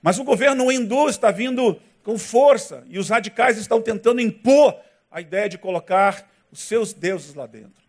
[0.00, 4.76] Mas o governo hindu está vindo com força e os radicais estão tentando impor
[5.10, 7.87] a ideia de colocar os seus deuses lá dentro.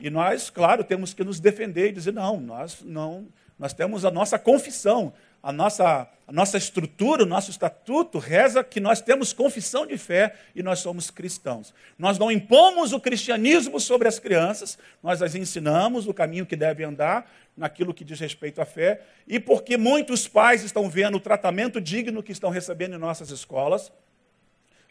[0.00, 4.10] E nós, claro, temos que nos defender e dizer, não, nós não, nós temos a
[4.10, 9.86] nossa confissão, a nossa, a nossa estrutura, o nosso estatuto reza que nós temos confissão
[9.86, 11.74] de fé e nós somos cristãos.
[11.98, 16.86] Nós não impomos o cristianismo sobre as crianças, nós as ensinamos o caminho que devem
[16.86, 21.80] andar, naquilo que diz respeito à fé, e porque muitos pais estão vendo o tratamento
[21.80, 23.92] digno que estão recebendo em nossas escolas,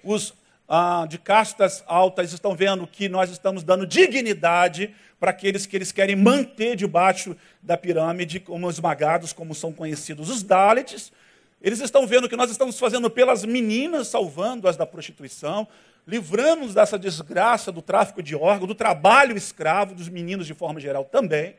[0.03, 0.33] os
[0.69, 5.91] ah, de castas altas estão vendo que nós estamos dando dignidade para aqueles que eles
[5.91, 11.11] querem manter debaixo da pirâmide, como esmagados, como são conhecidos os Dalits.
[11.59, 15.67] Eles estão vendo que nós estamos fazendo pelas meninas, salvando-as da prostituição,
[16.07, 21.03] livrando-nos dessa desgraça do tráfico de órgãos, do trabalho escravo, dos meninos de forma geral
[21.03, 21.55] também.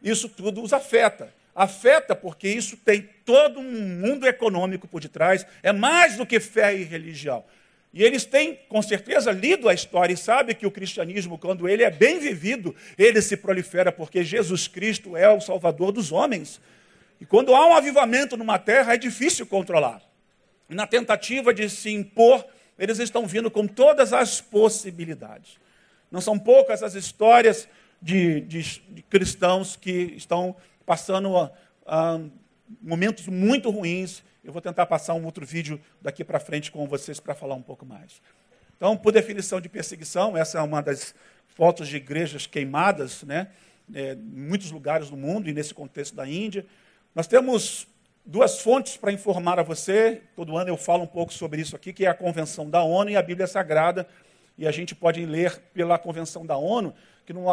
[0.00, 1.34] Isso tudo os afeta.
[1.54, 6.74] Afeta porque isso tem todo um mundo econômico por detrás, é mais do que fé
[6.74, 7.44] e religião.
[7.94, 11.84] E eles têm, com certeza, lido a história e sabem que o cristianismo, quando ele
[11.84, 16.60] é bem vivido, ele se prolifera, porque Jesus Cristo é o Salvador dos homens.
[17.20, 20.02] E quando há um avivamento numa terra, é difícil controlar.
[20.68, 22.44] Na tentativa de se impor,
[22.76, 25.56] eles estão vindo com todas as possibilidades.
[26.10, 27.68] Não são poucas as histórias
[28.02, 32.30] de, de, de cristãos que estão passando uh, uh,
[32.82, 37.18] momentos muito ruins eu vou tentar passar um outro vídeo daqui para frente com vocês
[37.18, 38.20] para falar um pouco mais.
[38.76, 41.14] Então, por definição de perseguição, essa é uma das
[41.48, 43.48] fotos de igrejas queimadas, né?
[43.92, 46.64] É, em muitos lugares do mundo e nesse contexto da Índia.
[47.14, 47.86] Nós temos
[48.24, 50.22] duas fontes para informar a você.
[50.34, 53.10] Todo ano eu falo um pouco sobre isso aqui, que é a Convenção da ONU
[53.10, 54.06] e a Bíblia Sagrada.
[54.56, 56.94] E a gente pode ler pela Convenção da ONU
[57.26, 57.48] que no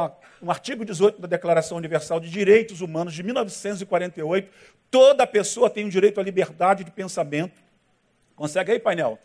[0.49, 4.51] artigo 18 da Declaração Universal de Direitos Humanos de 1948,
[4.91, 7.59] toda pessoa tem o direito à liberdade de pensamento.
[8.35, 9.17] Consegue aí, painel?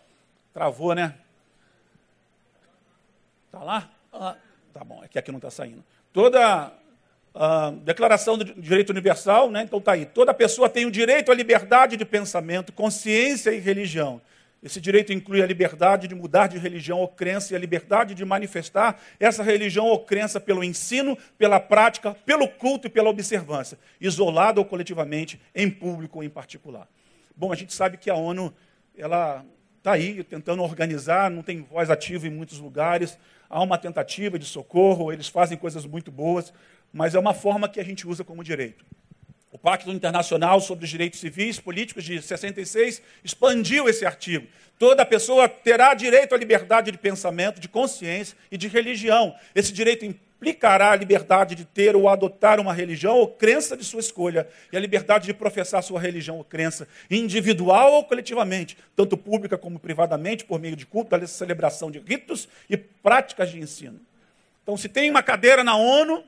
[0.55, 1.14] Travou, né?
[3.46, 3.90] Está lá?
[4.12, 4.37] Ah,
[4.72, 5.85] tá bom, é que aqui não está saindo.
[6.12, 6.72] Toda
[7.35, 9.62] a Declaração de Direito Universal, né?
[9.64, 10.07] então está aí.
[10.07, 14.20] Toda pessoa tem o direito à liberdade de pensamento, consciência e religião.
[14.62, 18.25] Esse direito inclui a liberdade de mudar de religião ou crença e a liberdade de
[18.25, 24.61] manifestar essa religião ou crença pelo ensino, pela prática, pelo culto e pela observância, isolado
[24.61, 26.88] ou coletivamente, em público ou em particular.
[27.37, 28.53] Bom, a gente sabe que a ONU
[28.97, 29.45] ela
[29.77, 33.16] está aí tentando organizar, não tem voz ativa em muitos lugares,
[33.49, 36.53] há uma tentativa de socorro, eles fazem coisas muito boas,
[36.92, 38.85] mas é uma forma que a gente usa como direito.
[39.57, 44.47] O Pacto Internacional sobre os Direitos Civis Políticos de 66 expandiu esse artigo.
[44.79, 49.35] Toda pessoa terá direito à liberdade de pensamento, de consciência e de religião.
[49.55, 54.01] Esse direito implicará a liberdade de ter ou adotar uma religião ou crença de sua
[54.01, 59.57] escolha e a liberdade de professar sua religião ou crença, individual ou coletivamente, tanto pública
[59.57, 63.99] como privadamente, por meio de culto, da celebração de ritos e práticas de ensino.
[64.62, 66.23] Então, se tem uma cadeira na ONU,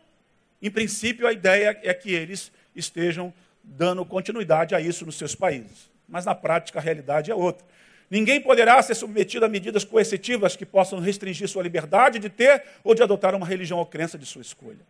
[0.62, 5.90] em princípio a ideia é que eles estejam dando continuidade a isso nos seus países.
[6.08, 7.66] Mas na prática a realidade é outra.
[8.10, 12.94] Ninguém poderá ser submetido a medidas coercitivas que possam restringir sua liberdade de ter ou
[12.94, 14.80] de adotar uma religião ou crença de sua escolha.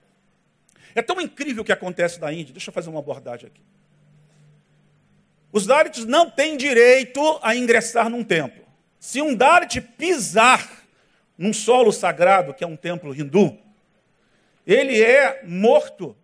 [0.94, 2.53] É tão incrível o que acontece na Índia.
[2.53, 3.61] Deixa eu fazer uma abordagem aqui.
[5.51, 8.64] Os Dalits não têm direito a ingressar num templo.
[9.01, 10.85] Se um Dalit pisar
[11.37, 13.57] num solo sagrado, que é um templo hindu,
[14.66, 16.16] ele é morto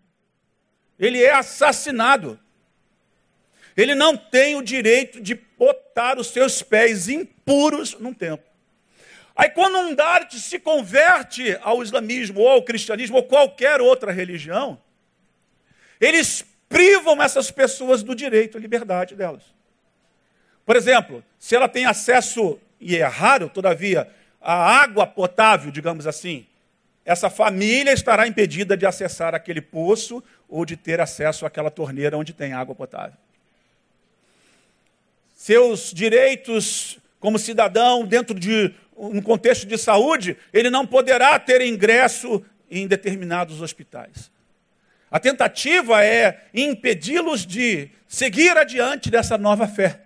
[0.98, 2.38] ele é assassinado.
[3.76, 8.46] Ele não tem o direito de botar os seus pés impuros num templo.
[9.36, 14.80] Aí, quando um Dalit se converte ao islamismo ou ao cristianismo ou qualquer outra religião,
[16.00, 19.42] eles privam essas pessoas do direito à liberdade delas.
[20.64, 24.08] Por exemplo, se ela tem acesso, e é raro, todavia,
[24.40, 26.46] à água potável, digamos assim,
[27.04, 30.22] essa família estará impedida de acessar aquele poço
[30.54, 33.18] ou de ter acesso àquela torneira onde tem água potável.
[35.34, 42.40] Seus direitos como cidadão dentro de um contexto de saúde, ele não poderá ter ingresso
[42.70, 44.30] em determinados hospitais.
[45.10, 50.02] A tentativa é impedi-los de seguir adiante dessa nova fé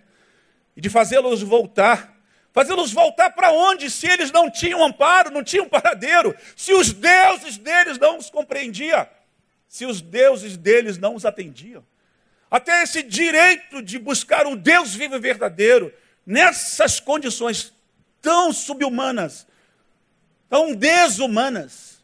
[0.74, 2.16] e de fazê-los voltar
[2.50, 3.90] Fazê-los voltar para onde?
[3.90, 9.06] Se eles não tinham amparo, não tinham paradeiro, se os deuses deles não os compreendiam,
[9.68, 11.84] se os deuses deles não os atendiam.
[12.50, 15.92] Até esse direito de buscar o Deus vivo e verdadeiro,
[16.24, 17.72] nessas condições
[18.22, 19.46] tão subhumanas,
[20.48, 22.02] tão desumanas,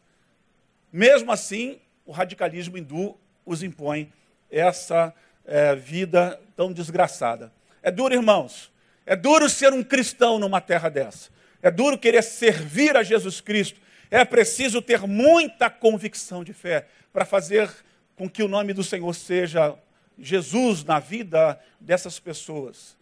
[0.93, 4.11] mesmo assim, o radicalismo hindu os impõe
[4.49, 7.51] essa é, vida tão desgraçada.
[7.81, 8.71] É duro, irmãos.
[9.05, 11.29] É duro ser um cristão numa terra dessa.
[11.61, 13.79] É duro querer servir a Jesus Cristo.
[14.09, 17.69] É preciso ter muita convicção de fé para fazer
[18.15, 19.75] com que o nome do Senhor seja
[20.17, 22.95] Jesus na vida dessas pessoas.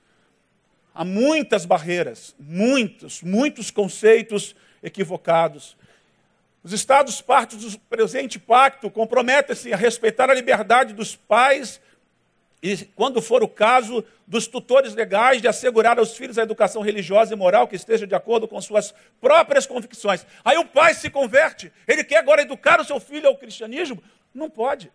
[0.94, 5.76] Há muitas barreiras, muitos, muitos conceitos equivocados.
[6.64, 11.82] Os Estados partes do presente pacto comprometem-se a respeitar a liberdade dos pais
[12.64, 17.34] e, quando for o caso, dos tutores legais de assegurar aos filhos a educação religiosa
[17.34, 20.26] e moral que esteja de acordo com suas próprias convicções.
[20.46, 24.02] Aí o pai se converte, ele quer agora educar o seu filho ao cristianismo?
[24.34, 24.90] Não pode.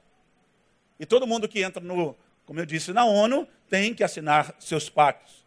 [0.98, 4.88] E todo mundo que entra no, como eu disse, na ONU, tem que assinar seus
[4.88, 5.44] pactos.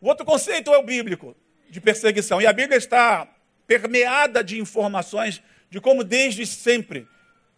[0.00, 1.36] O outro conceito é o bíblico,
[1.68, 2.42] de perseguição.
[2.42, 3.28] E a Bíblia está
[3.64, 7.06] permeada de informações de como desde sempre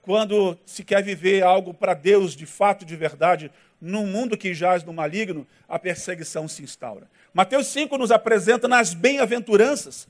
[0.03, 4.83] quando se quer viver algo para Deus de fato, de verdade, num mundo que jaz
[4.83, 7.09] no maligno, a perseguição se instaura.
[7.33, 10.09] Mateus 5 nos apresenta nas bem-aventuranças,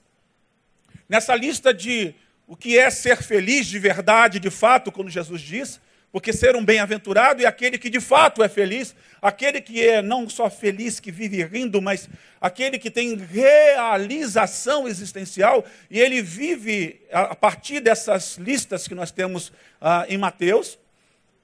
[1.09, 2.15] nessa lista de
[2.47, 5.81] o que é ser feliz de verdade, de fato, quando Jesus diz,
[6.13, 10.29] porque ser um bem-aventurado é aquele que de fato é feliz, aquele que é não
[10.29, 12.07] só feliz, que vive rindo, mas
[12.39, 19.51] aquele que tem realização existencial, e ele vive a partir dessas listas que nós temos
[19.81, 20.79] ah, em Mateus,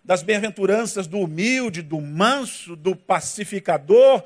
[0.04, 4.22] das bem-aventuranças do humilde, do manso, do pacificador,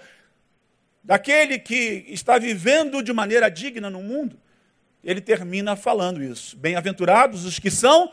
[1.05, 4.37] daquele que está vivendo de maneira digna no mundo.
[5.05, 6.57] Ele termina falando isso.
[6.57, 8.13] Bem-aventurados os que são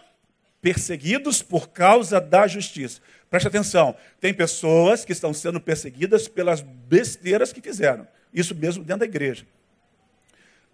[0.62, 3.02] perseguidos por causa da justiça.
[3.30, 8.08] Preste atenção, tem pessoas que estão sendo perseguidas pelas besteiras que fizeram.
[8.34, 9.46] Isso mesmo dentro da igreja.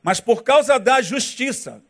[0.02, 1.82] Mas por causa da justiça.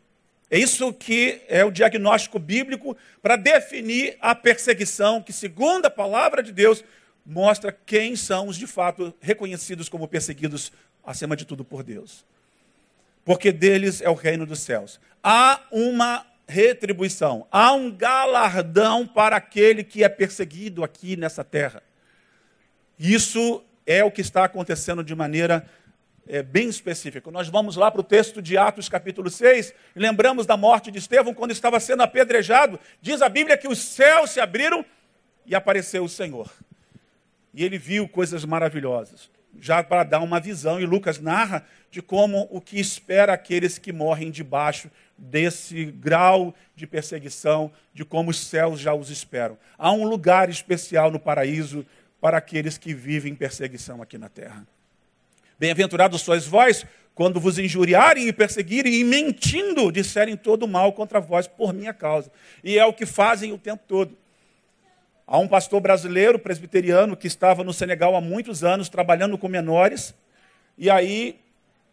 [0.50, 6.44] É isso que é o diagnóstico bíblico para definir a perseguição, que, segundo a palavra
[6.44, 6.84] de Deus,
[7.26, 10.72] mostra quem são os de fato reconhecidos como perseguidos,
[11.04, 12.24] acima de tudo, por Deus.
[13.24, 15.00] Porque deles é o reino dos céus.
[15.24, 21.82] Há uma retribuição, há um galardão para aquele que é perseguido aqui nessa terra.
[22.98, 25.68] Isso é o que está acontecendo de maneira
[26.28, 27.32] é, bem específico.
[27.32, 31.00] Nós vamos lá para o texto de Atos, capítulo 6, e lembramos da morte de
[31.00, 32.80] Estevão quando estava sendo apedrejado.
[33.02, 34.86] Diz a Bíblia que os céus se abriram
[35.46, 36.52] e apareceu o Senhor.
[37.54, 39.30] E ele viu coisas maravilhosas,
[39.62, 43.94] já para dar uma visão, e Lucas narra de como o que espera aqueles que
[43.94, 49.58] morrem debaixo desse grau de perseguição, de como os céus já os esperam.
[49.78, 51.86] Há um lugar especial no paraíso
[52.20, 54.66] para aqueles que vivem perseguição aqui na terra.
[55.58, 61.48] Bem-aventurados sois vós quando vos injuriarem e perseguirem e mentindo disserem todo mal contra vós
[61.48, 62.30] por minha causa.
[62.62, 64.18] E é o que fazem o tempo todo.
[65.26, 70.14] Há um pastor brasileiro, presbiteriano, que estava no Senegal há muitos anos trabalhando com menores,
[70.78, 71.40] e aí,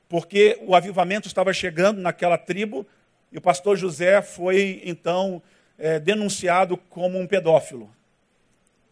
[0.09, 2.87] porque o avivamento estava chegando naquela tribo,
[3.33, 5.43] e o pastor José foi então
[5.79, 7.91] é, denunciado como um pedófilo.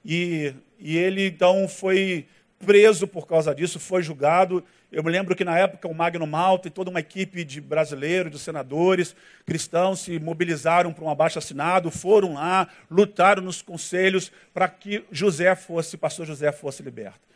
[0.05, 2.27] E, e ele então foi
[2.59, 4.65] preso por causa disso, foi julgado.
[4.91, 8.33] Eu me lembro que na época o Magno Malta e toda uma equipe de brasileiros,
[8.33, 9.15] de senadores
[9.47, 15.55] cristãos se mobilizaram para um abaixo assinado, foram lá, lutaram nos conselhos para que José
[15.55, 17.30] fosse, pastor José fosse liberto.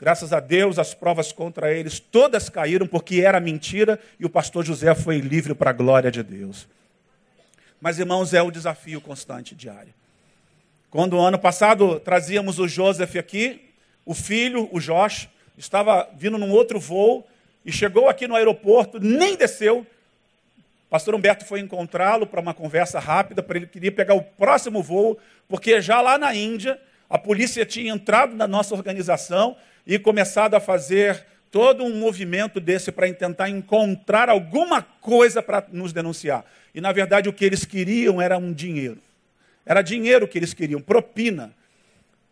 [0.00, 4.64] Graças a Deus, as provas contra eles todas caíram porque era mentira e o pastor
[4.64, 6.66] José foi livre para a glória de Deus.
[7.78, 9.92] Mas, irmãos, é o desafio constante diário.
[10.90, 13.60] Quando ano passado trazíamos o Joseph aqui,
[14.06, 17.26] o filho, o Josh, estava vindo num outro voo
[17.62, 19.80] e chegou aqui no aeroporto, nem desceu.
[20.86, 24.82] O pastor Humberto foi encontrá-lo para uma conversa rápida, para ele queria pegar o próximo
[24.82, 29.56] voo, porque já lá na Índia, a polícia tinha entrado na nossa organização
[29.86, 35.92] e começado a fazer todo um movimento desse para tentar encontrar alguma coisa para nos
[35.92, 36.44] denunciar.
[36.74, 38.98] E na verdade o que eles queriam era um dinheiro.
[39.66, 41.52] Era dinheiro que eles queriam, propina.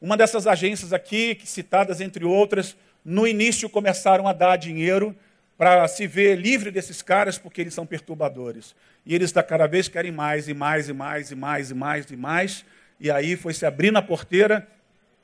[0.00, 5.14] Uma dessas agências aqui, citadas entre outras, no início começaram a dar dinheiro
[5.56, 8.76] para se ver livre desses caras, porque eles são perturbadores.
[9.04, 12.10] E eles da cada vez querem mais e mais e mais e mais e mais
[12.10, 12.64] e mais.
[13.00, 14.66] E aí foi se abrindo a porteira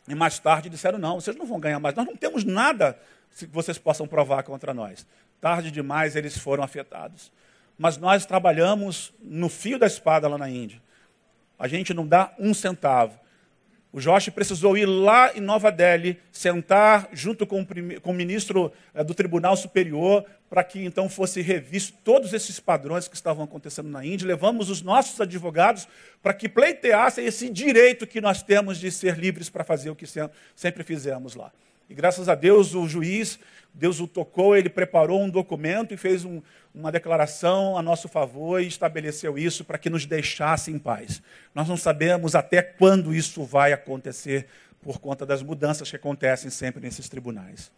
[0.08, 1.94] e mais tarde disseram: não, vocês não vão ganhar mais.
[1.94, 2.98] Nós não temos nada
[3.36, 5.06] que vocês possam provar contra nós.
[5.40, 7.32] Tarde demais eles foram afetados.
[7.76, 10.80] Mas nós trabalhamos no fio da espada lá na Índia.
[11.58, 13.18] A gente não dá um centavo.
[13.94, 18.72] O Josh precisou ir lá em Nova Delhi, sentar junto com o, com o ministro
[18.92, 23.88] eh, do Tribunal Superior, para que então fosse revisto todos esses padrões que estavam acontecendo
[23.88, 24.26] na Índia.
[24.26, 25.86] Levamos os nossos advogados
[26.20, 30.06] para que pleiteassem esse direito que nós temos de ser livres para fazer o que
[30.56, 31.52] sempre fizemos lá.
[31.88, 33.38] E graças a Deus, o juiz,
[33.72, 36.42] Deus o tocou, ele preparou um documento e fez um,
[36.74, 41.22] uma declaração a nosso favor e estabeleceu isso para que nos deixasse em paz.
[41.54, 44.48] Nós não sabemos até quando isso vai acontecer
[44.82, 47.70] por conta das mudanças que acontecem sempre nesses tribunais.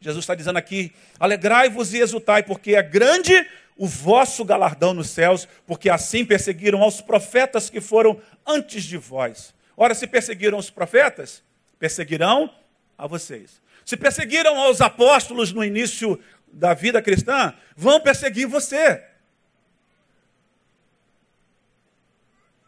[0.00, 3.34] Jesus está dizendo aqui: alegrai-vos e exultai, porque é grande
[3.76, 9.52] o vosso galardão nos céus, porque assim perseguiram aos profetas que foram antes de vós.
[9.76, 11.42] Ora, se perseguiram os profetas,
[11.80, 12.48] perseguirão
[12.96, 13.60] a vocês.
[13.84, 16.18] Se perseguiram aos apóstolos no início
[16.54, 19.02] da vida cristã, vão perseguir você.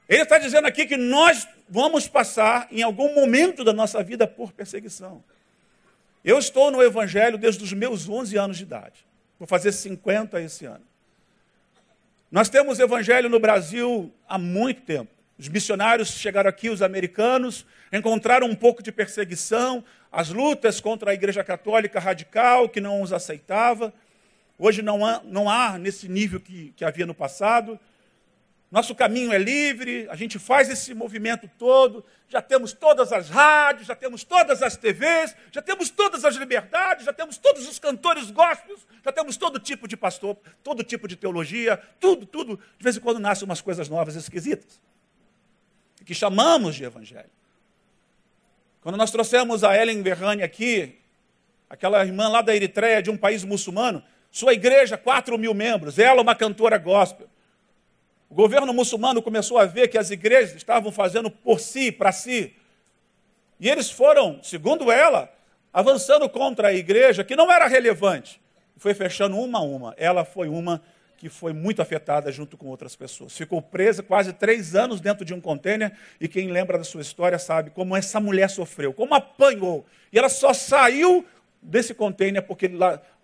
[0.09, 4.53] Ele está dizendo aqui que nós vamos passar em algum momento da nossa vida por
[4.53, 5.23] perseguição.
[6.25, 9.05] Eu estou no Evangelho desde os meus 11 anos de idade.
[9.39, 10.85] Vou fazer 50 esse ano.
[12.31, 15.16] Nós temos Evangelho no Brasil há muito tempo.
[15.39, 21.15] Os missionários chegaram aqui, os americanos, encontraram um pouco de perseguição, as lutas contra a
[21.15, 23.93] Igreja Católica radical, que não os aceitava.
[24.59, 27.79] Hoje não há, não há nesse nível que, que havia no passado.
[28.71, 33.87] Nosso caminho é livre, a gente faz esse movimento todo, já temos todas as rádios,
[33.87, 38.31] já temos todas as TVs, já temos todas as liberdades, já temos todos os cantores
[38.31, 42.59] gospels, já temos todo tipo de pastor, todo tipo de teologia, tudo, tudo.
[42.79, 44.81] De vez em quando nascem umas coisas novas esquisitas
[46.07, 47.29] que chamamos de evangelho.
[48.81, 50.97] Quando nós trouxemos a Ellen Berrani aqui,
[51.69, 56.23] aquela irmã lá da Eritreia, de um país muçulmano, sua igreja, 4 mil membros, ela
[56.23, 57.27] uma cantora gospel.
[58.31, 62.55] O governo muçulmano começou a ver que as igrejas estavam fazendo por si, para si.
[63.59, 65.33] E eles foram, segundo ela,
[65.73, 68.41] avançando contra a igreja, que não era relevante.
[68.77, 69.95] Foi fechando uma a uma.
[69.97, 70.81] Ela foi uma
[71.17, 73.37] que foi muito afetada junto com outras pessoas.
[73.37, 77.39] Ficou presa quase três anos dentro de um contêiner e quem lembra da sua história
[77.39, 79.85] sabe como essa mulher sofreu, como apanhou.
[80.13, 81.25] E ela só saiu
[81.63, 82.71] desse contêiner porque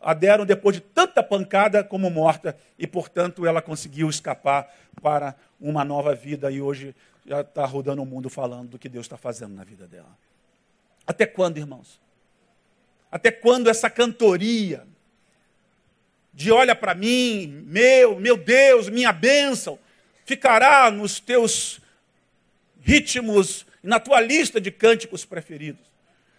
[0.01, 5.85] a deram depois de tanta pancada como morta e, portanto, ela conseguiu escapar para uma
[5.85, 9.55] nova vida e hoje já está rodando o mundo falando do que Deus está fazendo
[9.55, 10.19] na vida dela.
[11.07, 12.01] Até quando, irmãos?
[13.11, 14.87] Até quando essa cantoria
[16.33, 19.79] de olha para mim, meu, meu Deus, minha bênção,
[20.25, 21.81] ficará nos teus
[22.81, 25.93] ritmos, na tua lista de cânticos preferidos?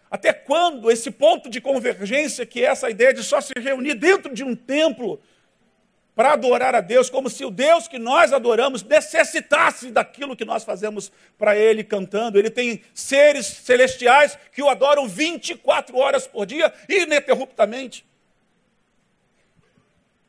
[0.10, 4.34] Até quando esse ponto de convergência, que é essa ideia de só se reunir dentro
[4.34, 5.22] de um templo
[6.16, 10.64] para adorar a Deus, como se o Deus que nós adoramos necessitasse daquilo que nós
[10.64, 12.38] fazemos para Ele cantando.
[12.38, 18.06] Ele tem seres celestiais que o adoram 24 horas por dia, ininterruptamente.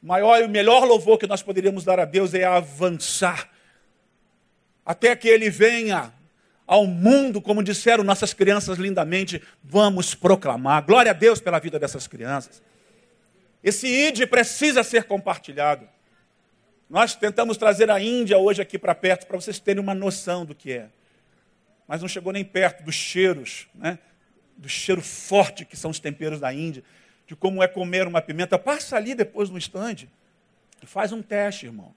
[0.05, 3.51] Maior e o melhor louvor que nós poderíamos dar a Deus é avançar
[4.85, 6.13] até que Ele venha
[6.67, 10.85] ao mundo, como disseram nossas crianças lindamente, vamos proclamar.
[10.85, 12.63] Glória a Deus pela vida dessas crianças.
[13.63, 15.89] Esse ID precisa ser compartilhado.
[16.89, 20.55] Nós tentamos trazer a Índia hoje aqui para perto, para vocês terem uma noção do
[20.55, 20.89] que é.
[21.89, 23.99] Mas não chegou nem perto dos cheiros, né?
[24.55, 26.85] do cheiro forte que são os temperos da Índia,
[27.27, 28.59] de como é comer uma pimenta.
[28.59, 30.11] Passa ali depois no estande
[30.83, 31.95] e faz um teste, irmão.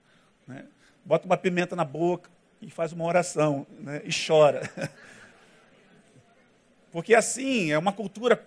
[0.48, 0.66] Né?
[1.06, 2.30] Bota uma pimenta na boca,
[2.62, 4.70] e faz uma oração né, e chora.
[6.92, 8.44] Porque assim, é uma cultura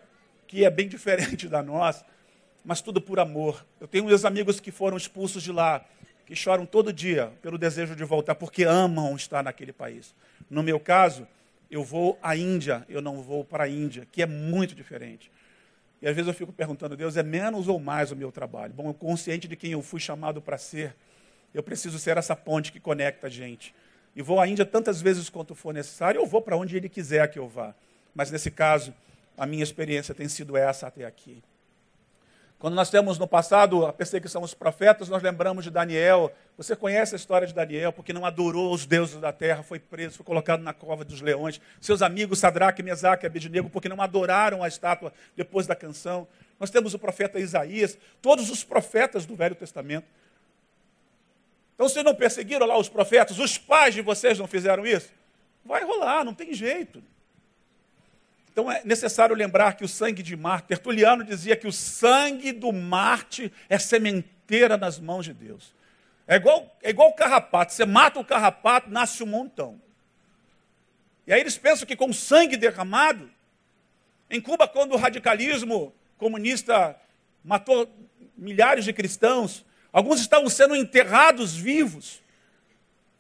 [0.46, 2.04] que é bem diferente da nossa,
[2.64, 3.64] mas tudo por amor.
[3.80, 5.84] Eu tenho meus amigos que foram expulsos de lá,
[6.26, 10.14] que choram todo dia pelo desejo de voltar, porque amam estar naquele país.
[10.48, 11.26] No meu caso,
[11.70, 15.30] eu vou à Índia, eu não vou para a Índia, que é muito diferente.
[16.00, 18.72] E às vezes eu fico perguntando, Deus, é menos ou mais o meu trabalho?
[18.72, 20.96] Bom, eu consciente de quem eu fui chamado para ser,
[21.52, 23.74] eu preciso ser essa ponte que conecta a gente
[24.14, 27.28] e vou à Índia tantas vezes quanto for necessário, ou vou para onde ele quiser
[27.30, 27.74] que eu vá.
[28.14, 28.92] Mas nesse caso,
[29.36, 31.42] a minha experiência tem sido essa até aqui.
[32.60, 36.30] Quando nós temos no passado a perseguição aos profetas, nós lembramos de Daniel.
[36.58, 40.18] Você conhece a história de Daniel, porque não adorou os deuses da terra, foi preso,
[40.18, 41.58] foi colocado na cova dos leões.
[41.80, 46.28] Seus amigos Sadraque, Mesaque e Abednego, porque não adoraram a estátua depois da canção.
[46.60, 50.06] Nós temos o profeta Isaías, todos os profetas do Velho Testamento.
[51.74, 55.08] Então, se não perseguiram lá os profetas, os pais de vocês não fizeram isso?
[55.64, 57.02] Vai rolar, não tem jeito.
[58.52, 62.72] Então é necessário lembrar que o sangue de Marte, Tertuliano dizia que o sangue do
[62.72, 65.74] Marte é sementeira nas mãos de Deus.
[66.26, 69.80] É igual, é igual o carrapato, você mata o carrapato, nasce um montão.
[71.26, 73.30] E aí eles pensam que com sangue derramado,
[74.28, 76.96] em Cuba, quando o radicalismo comunista
[77.44, 77.88] matou
[78.36, 82.22] milhares de cristãos, Alguns estavam sendo enterrados vivos.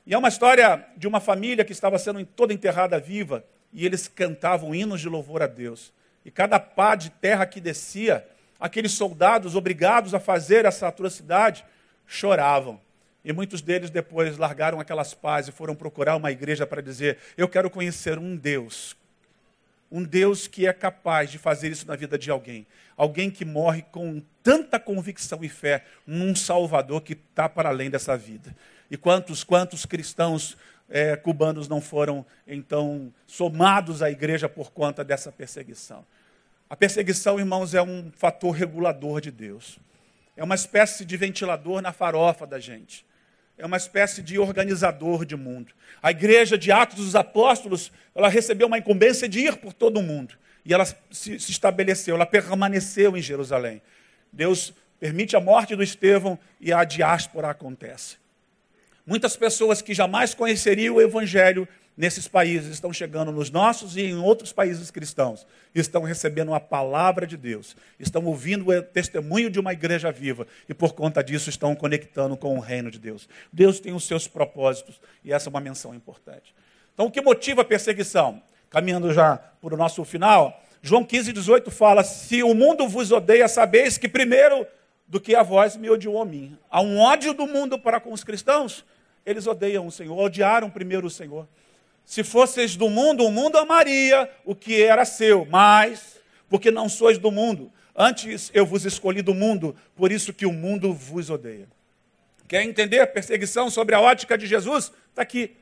[0.06, 4.08] E é uma história de uma família que estava sendo toda enterrada viva e eles
[4.08, 5.92] cantavam hinos de louvor a Deus.
[6.24, 8.26] E cada pá de terra que descia,
[8.58, 11.64] aqueles soldados obrigados a fazer essa atrocidade
[12.06, 12.80] choravam.
[13.24, 17.48] E muitos deles depois largaram aquelas pás e foram procurar uma igreja para dizer: Eu
[17.48, 18.96] quero conhecer um Deus.
[19.92, 22.66] Um Deus que é capaz de fazer isso na vida de alguém
[23.00, 28.14] alguém que morre com tanta convicção e fé num Salvador que está para além dessa
[28.14, 28.54] vida.
[28.90, 30.54] E quantos, quantos cristãos
[30.90, 36.04] é, cubanos não foram, então, somados à igreja por conta dessa perseguição?
[36.68, 39.78] A perseguição, irmãos, é um fator regulador de Deus.
[40.36, 43.06] É uma espécie de ventilador na farofa da gente.
[43.56, 45.72] É uma espécie de organizador de mundo.
[46.02, 50.02] A igreja de Atos dos Apóstolos, ela recebeu uma incumbência de ir por todo o
[50.02, 50.34] mundo
[50.64, 53.82] e ela se, se estabeleceu, ela permaneceu em Jerusalém.
[54.32, 58.16] Deus permite a morte do Estevão e a diáspora acontece.
[59.10, 64.16] Muitas pessoas que jamais conheceriam o Evangelho nesses países estão chegando nos nossos e em
[64.16, 65.44] outros países cristãos,
[65.74, 70.72] estão recebendo a palavra de Deus, estão ouvindo o testemunho de uma igreja viva e
[70.72, 73.28] por conta disso estão conectando com o reino de Deus.
[73.52, 76.54] Deus tem os seus propósitos e essa é uma menção importante.
[76.94, 78.40] Então, o que motiva a perseguição?
[78.70, 83.48] caminhando já para o nosso final, João 15, 18 fala: Se o mundo vos odeia,
[83.48, 84.66] sabeis que primeiro
[85.06, 86.56] do que a vós me odiou a mim.
[86.70, 88.84] Há um ódio do mundo para com os cristãos,
[89.24, 91.46] eles odeiam o Senhor, odiaram primeiro o Senhor.
[92.04, 96.18] Se fosseis do mundo, o mundo amaria o que era seu, mas
[96.48, 100.52] porque não sois do mundo, antes eu vos escolhi do mundo, por isso que o
[100.52, 101.68] mundo vos odeia.
[102.48, 104.92] Quer entender a perseguição sobre a ótica de Jesus?
[105.10, 105.56] Está aqui.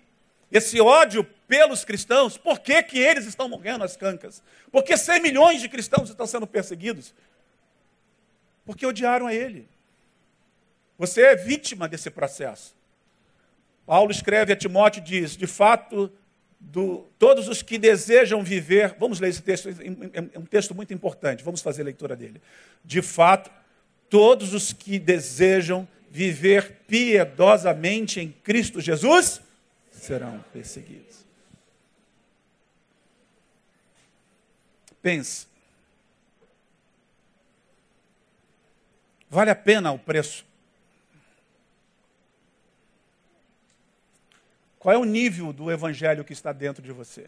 [0.50, 4.42] Esse ódio pelos cristãos, por que, que eles estão morrendo às cancas?
[4.72, 7.14] Por que 100 milhões de cristãos estão sendo perseguidos?
[8.64, 9.68] Porque odiaram a ele.
[10.96, 12.74] Você é vítima desse processo.
[13.88, 16.12] Paulo escreve a Timóteo e diz: de fato,
[16.60, 21.42] do, todos os que desejam viver, vamos ler esse texto, é um texto muito importante,
[21.42, 22.38] vamos fazer a leitura dele.
[22.84, 23.50] De fato,
[24.10, 29.40] todos os que desejam viver piedosamente em Cristo Jesus
[29.90, 31.24] serão perseguidos.
[35.00, 35.46] Pense.
[39.30, 40.47] Vale a pena o preço?
[44.78, 47.26] Qual é o nível do evangelho que está dentro de você?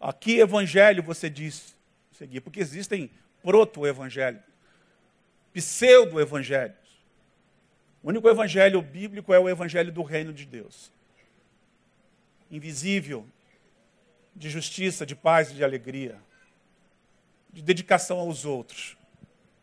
[0.00, 1.74] A que evangelho você diz
[2.12, 2.40] seguir?
[2.40, 3.10] Porque existem
[3.42, 4.42] proto-evangelhos,
[5.52, 6.76] pseudo-evangelhos.
[8.02, 10.90] O único evangelho bíblico é o evangelho do reino de Deus.
[12.50, 13.26] Invisível,
[14.34, 16.18] de justiça, de paz e de alegria,
[17.52, 18.96] de dedicação aos outros,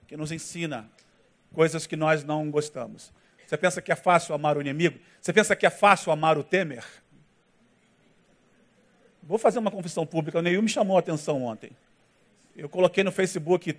[0.07, 0.89] que nos ensina
[1.53, 3.11] coisas que nós não gostamos.
[3.49, 4.99] Você pensa que é fácil amar o inimigo?
[5.19, 6.85] Você pensa que é fácil amar o Temer?
[9.23, 10.37] Vou fazer uma confissão pública.
[10.37, 11.71] O Neil me chamou a atenção ontem.
[12.55, 13.75] Eu coloquei no Facebook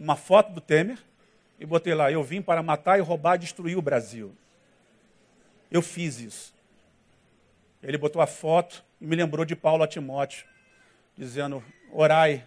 [0.00, 0.98] uma foto do Temer
[1.60, 4.34] e botei lá: Eu vim para matar e roubar, destruir o Brasil.
[5.70, 6.52] Eu fiz isso.
[7.84, 10.44] Ele botou a foto e me lembrou de Paulo a Timóteo,
[11.16, 11.62] dizendo:
[11.92, 12.44] Orai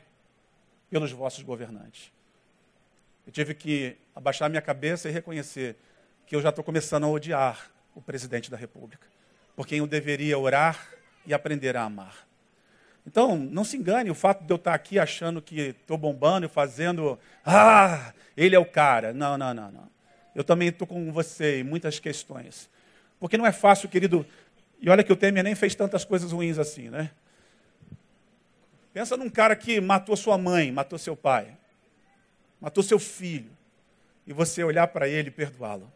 [0.89, 2.11] pelos vossos governantes.
[3.25, 5.77] Eu tive que abaixar minha cabeça e reconhecer
[6.27, 9.07] que eu já estou começando a odiar o presidente da República,
[9.55, 10.87] por quem eu deveria orar
[11.25, 12.27] e aprender a amar.
[13.05, 16.49] Então, não se engane, o fato de eu estar aqui achando que estou bombando e
[16.49, 19.13] fazendo, ah, ele é o cara.
[19.13, 19.89] Não, não, não, não.
[20.35, 22.69] Eu também estou com você em muitas questões.
[23.17, 24.25] Porque não é fácil, querido.
[24.81, 27.09] E olha que o Temer nem fez tantas coisas ruins assim, né?
[28.93, 31.55] Pensa num cara que matou sua mãe, matou seu pai,
[32.59, 33.49] matou seu filho,
[34.25, 35.89] e você olhar para ele e perdoá-lo.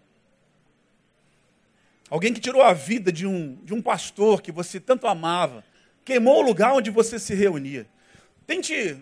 [2.12, 5.64] Alguém que tirou a vida de um, de um pastor que você tanto amava,
[6.04, 7.88] queimou o lugar onde você se reunia.
[8.46, 8.98] Tente.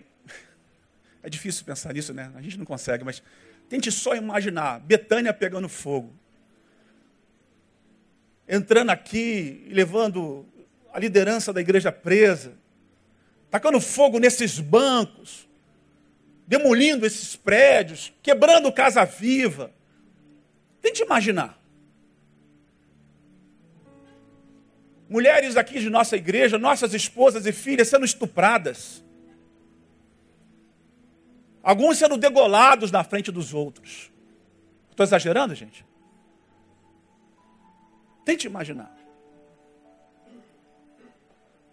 [1.22, 2.32] É difícil pensar nisso, né?
[2.34, 3.22] A gente não consegue, mas
[3.68, 6.10] tente só imaginar Betânia pegando fogo.
[8.48, 10.46] Entrando aqui levando
[10.90, 12.54] a liderança da igreja presa,
[13.50, 15.46] tacando fogo nesses bancos,
[16.46, 19.70] demolindo esses prédios, quebrando casa viva.
[20.80, 21.59] Tente imaginar.
[25.10, 29.02] Mulheres aqui de nossa igreja, nossas esposas e filhas sendo estupradas.
[31.60, 34.10] Alguns sendo degolados na frente dos outros.
[34.88, 35.84] Estou exagerando, gente?
[38.24, 38.96] Tente imaginar.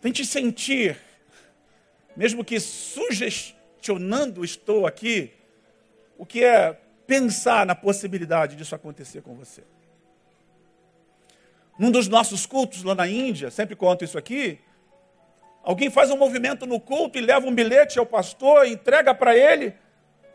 [0.01, 0.97] Tente sentir,
[2.15, 5.31] mesmo que sugestionando estou aqui,
[6.17, 6.73] o que é
[7.05, 9.63] pensar na possibilidade disso acontecer com você.
[11.77, 14.59] Num dos nossos cultos lá na Índia, sempre conto isso aqui,
[15.63, 19.73] alguém faz um movimento no culto e leva um bilhete ao pastor, entrega para ele,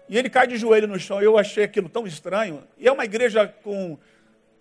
[0.08, 1.20] e ele cai de joelho no chão.
[1.20, 2.62] Eu achei aquilo tão estranho.
[2.78, 3.98] E é uma igreja com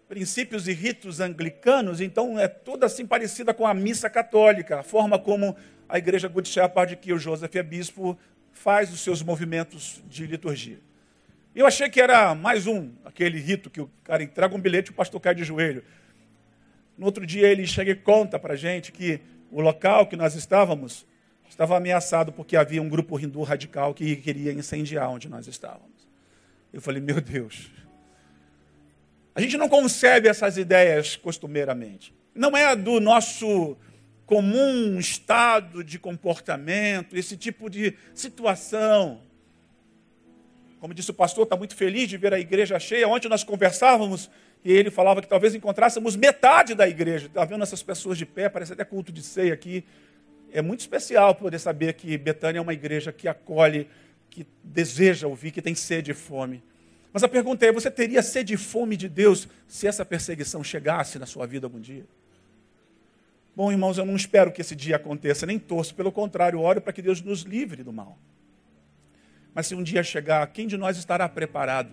[0.08, 5.20] princípios e ritos anglicanos, então é toda assim parecida com a missa católica, a forma
[5.20, 5.56] como
[5.88, 8.18] a igreja Good Shepherd, que o Joseph é bispo,
[8.52, 10.80] faz os seus movimentos de liturgia.
[11.54, 14.94] Eu achei que era mais um, aquele rito que o cara entrega um bilhete e
[14.94, 15.84] o pastor cai de joelho.
[17.02, 20.36] No outro dia ele chega e conta para a gente que o local que nós
[20.36, 21.04] estávamos
[21.50, 26.08] estava ameaçado porque havia um grupo hindu radical que queria incendiar onde nós estávamos.
[26.72, 27.72] Eu falei, meu Deus.
[29.34, 32.14] A gente não concebe essas ideias costumeiramente.
[32.36, 33.76] Não é do nosso
[34.28, 39.22] comum estado de comportamento, esse tipo de situação.
[40.80, 43.08] Como disse o pastor, está muito feliz de ver a igreja cheia.
[43.08, 44.30] Ontem nós conversávamos
[44.64, 47.26] e ele falava que talvez encontrássemos metade da igreja.
[47.26, 49.84] Está vendo essas pessoas de pé, parece até culto de ceia aqui.
[50.54, 53.88] É muito especial poder saber que Betânia é uma igreja que acolhe,
[54.30, 56.64] que deseja ouvir, que tem sede e fome.
[57.12, 61.18] Mas a pergunta é: você teria sede e fome de Deus se essa perseguição chegasse
[61.18, 62.06] na sua vida algum dia?
[63.56, 66.94] Bom, irmãos, eu não espero que esse dia aconteça, nem torço, pelo contrário, oro para
[66.94, 68.18] que Deus nos livre do mal.
[69.54, 71.92] Mas se um dia chegar, quem de nós estará preparado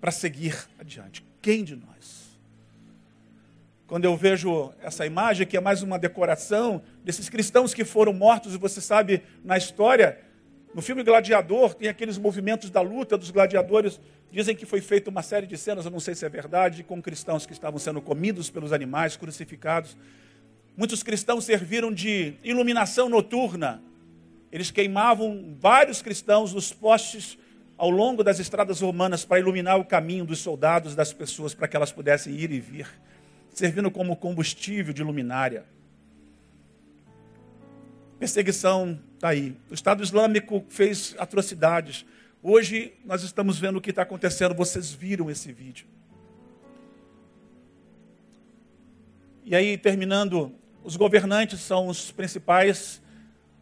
[0.00, 1.24] para seguir adiante?
[1.44, 2.38] Quem de nós?
[3.86, 8.54] Quando eu vejo essa imagem, que é mais uma decoração desses cristãos que foram mortos,
[8.54, 10.18] e você sabe, na história,
[10.74, 14.00] no filme Gladiador, tem aqueles movimentos da luta dos gladiadores.
[14.32, 17.02] Dizem que foi feita uma série de cenas, eu não sei se é verdade, com
[17.02, 19.98] cristãos que estavam sendo comidos pelos animais, crucificados.
[20.74, 23.82] Muitos cristãos serviram de iluminação noturna.
[24.50, 27.36] Eles queimavam vários cristãos nos postes
[27.76, 31.76] ao longo das estradas romanas para iluminar o caminho dos soldados, das pessoas, para que
[31.76, 32.88] elas pudessem ir e vir
[33.54, 35.64] servindo como combustível de luminária.
[38.18, 39.56] Perseguição está aí.
[39.70, 42.04] O Estado Islâmico fez atrocidades.
[42.42, 44.54] Hoje nós estamos vendo o que está acontecendo.
[44.54, 45.86] Vocês viram esse vídeo.
[49.44, 53.02] E aí, terminando, os governantes são os principais.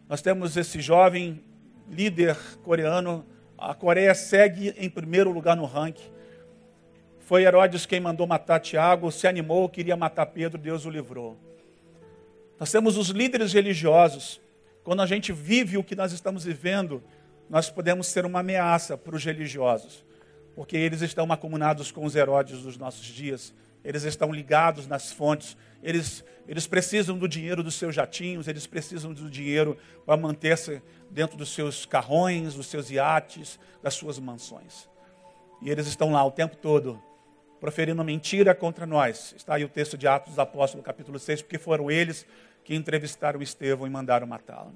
[0.08, 1.42] Nós temos esse jovem
[1.90, 3.26] líder coreano.
[3.64, 6.10] A Coreia segue em primeiro lugar no ranking.
[7.20, 11.36] Foi Herodes quem mandou matar Tiago, se animou, queria matar Pedro, Deus o livrou.
[12.58, 14.40] Nós temos os líderes religiosos.
[14.82, 17.00] Quando a gente vive o que nós estamos vivendo,
[17.48, 20.04] nós podemos ser uma ameaça para os religiosos,
[20.56, 23.54] porque eles estão acumulados com os Herodes dos nossos dias,
[23.84, 29.12] eles estão ligados nas fontes, eles, eles precisam do dinheiro dos seus jatinhos, eles precisam
[29.12, 29.76] do dinheiro
[30.06, 34.88] para manter-se dentro dos seus carrões, dos seus iates, das suas mansões.
[35.60, 37.02] E eles estão lá o tempo todo
[37.60, 39.32] proferindo mentira contra nós.
[39.36, 42.26] Está aí o texto de Atos dos Apóstolos, capítulo 6, porque foram eles
[42.64, 44.72] que entrevistaram Estevão e mandaram matá-lo.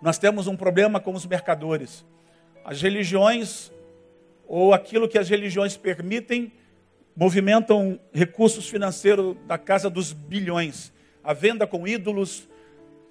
[0.00, 2.06] Nós temos um problema com os mercadores.
[2.64, 3.70] As religiões,
[4.46, 6.52] ou aquilo que as religiões permitem,
[7.18, 10.92] movimentam recursos financeiros da casa dos bilhões.
[11.24, 12.48] A venda com ídolos.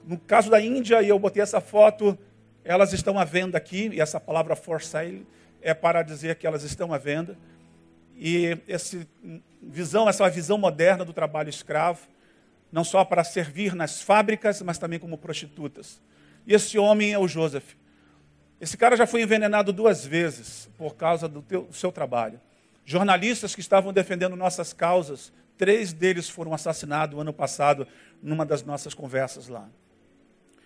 [0.05, 2.17] No caso da Índia, e eu botei essa foto,
[2.63, 5.27] elas estão à venda aqui, e essa palavra for sale
[5.61, 7.37] é para dizer que elas estão à venda.
[8.15, 9.05] E esse
[9.61, 12.07] visão, essa visão moderna do trabalho escravo,
[12.71, 16.01] não só para servir nas fábricas, mas também como prostitutas.
[16.45, 17.73] E esse homem é o Joseph.
[18.61, 22.39] Esse cara já foi envenenado duas vezes por causa do, teu, do seu trabalho.
[22.89, 27.85] Jornalistas que estavam defendendo nossas causas, três deles foram assassinados ano passado
[28.23, 29.67] numa das nossas conversas lá.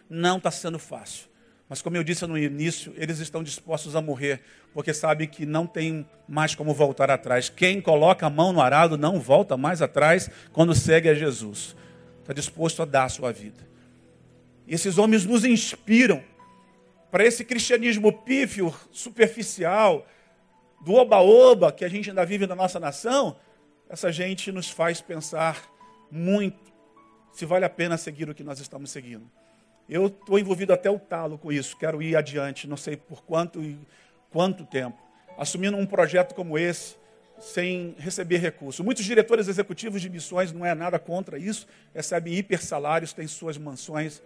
[0.08, 1.26] Não está sendo fácil.
[1.68, 5.66] Mas como eu disse no início, eles estão dispostos a morrer, porque sabem que não
[5.66, 7.50] tem mais como voltar atrás.
[7.50, 11.76] Quem coloca a mão no arado não volta mais atrás quando segue a Jesus.
[12.20, 13.68] Está disposto a dar a sua vida.
[14.68, 16.24] E esses homens nos inspiram
[17.10, 20.06] para esse cristianismo pífio, superficial,
[20.82, 23.36] do oba-oba que a gente ainda vive na nossa nação.
[23.90, 25.70] Essa gente nos faz pensar
[26.10, 26.72] muito
[27.32, 29.30] se vale a pena seguir o que nós estamos seguindo.
[29.90, 33.62] Eu estou envolvido até o talo com isso, quero ir adiante, não sei por quanto
[33.62, 33.78] e
[34.30, 34.98] quanto tempo,
[35.38, 36.96] assumindo um projeto como esse,
[37.40, 38.84] sem receber recurso.
[38.84, 43.58] Muitos diretores executivos de missões, não é nada contra isso, recebem hiper salários, têm suas
[43.58, 44.22] mansões,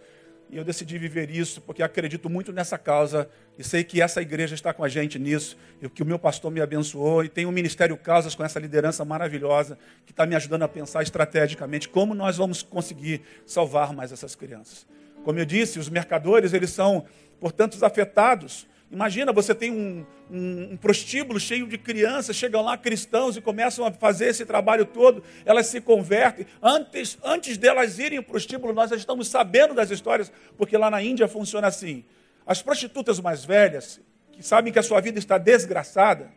[0.48, 3.28] e eu decidi viver isso, porque acredito muito nessa causa,
[3.58, 6.50] e sei que essa igreja está com a gente nisso, e que o meu pastor
[6.50, 10.36] me abençoou, e tem o um Ministério Causas com essa liderança maravilhosa, que está me
[10.36, 14.86] ajudando a pensar estrategicamente como nós vamos conseguir salvar mais essas crianças.
[15.24, 17.04] Como eu disse, os mercadores, eles são,
[17.40, 18.66] portanto, afetados.
[18.90, 23.84] Imagina, você tem um, um, um, prostíbulo cheio de crianças, chegam lá cristãos e começam
[23.84, 26.46] a fazer esse trabalho todo, elas se convertem.
[26.62, 30.88] Antes, antes delas irem para o prostíbulo, nós já estamos sabendo das histórias, porque lá
[30.88, 32.04] na Índia funciona assim.
[32.46, 36.30] As prostitutas mais velhas, que sabem que a sua vida está desgraçada,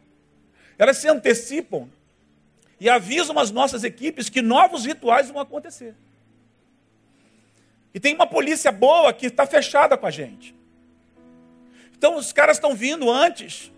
[0.77, 1.87] elas se antecipam
[2.79, 5.93] e avisam as nossas equipes que novos rituais vão acontecer.
[7.93, 10.58] E tem uma polícia boa que está fechada com a gente.
[11.99, 13.71] Então os caras estão vindo antes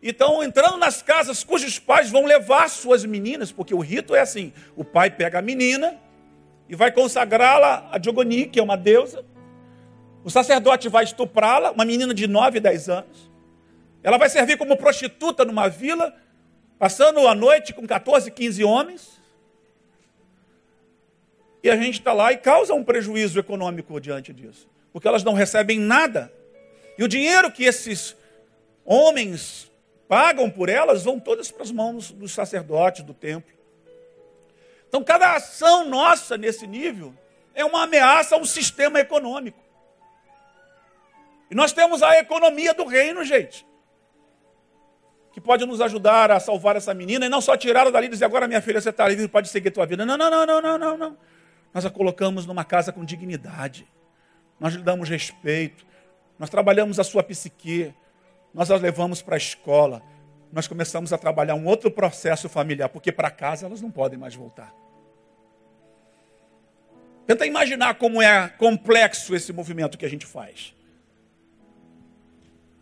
[0.00, 4.20] e estão entrando nas casas cujos pais vão levar suas meninas, porque o rito é
[4.20, 6.00] assim: o pai pega a menina
[6.68, 9.24] e vai consagrá-la a Diogoni, que é uma deusa.
[10.24, 13.30] O sacerdote vai estuprá-la, uma menina de 9, 10 anos.
[14.02, 16.14] Ela vai servir como prostituta numa vila,
[16.78, 19.20] passando a noite com 14, 15 homens
[21.66, 25.32] e a gente está lá e causa um prejuízo econômico diante disso, porque elas não
[25.32, 26.32] recebem nada.
[26.98, 28.16] E o dinheiro que esses
[28.84, 29.70] homens
[30.08, 33.54] pagam por elas vão todas para as mãos dos sacerdotes do templo.
[34.88, 37.14] Então, cada ação nossa nesse nível
[37.54, 39.58] é uma ameaça ao sistema econômico.
[41.50, 43.66] E nós temos a economia do reino, gente,
[45.32, 48.24] que pode nos ajudar a salvar essa menina e não só tirá-la dali e dizer
[48.24, 50.06] agora minha filha você está livre, pode seguir a tua vida.
[50.06, 51.16] Não, não, não, não, não, não, não
[51.76, 53.86] nós a colocamos numa casa com dignidade,
[54.58, 55.84] nós lhe damos respeito,
[56.38, 57.94] nós trabalhamos a sua psique,
[58.52, 60.02] nós a levamos para a escola,
[60.52, 64.34] nós começamos a trabalhar um outro processo familiar, porque para casa elas não podem mais
[64.34, 64.74] voltar.
[67.26, 70.74] Tenta imaginar como é complexo esse movimento que a gente faz.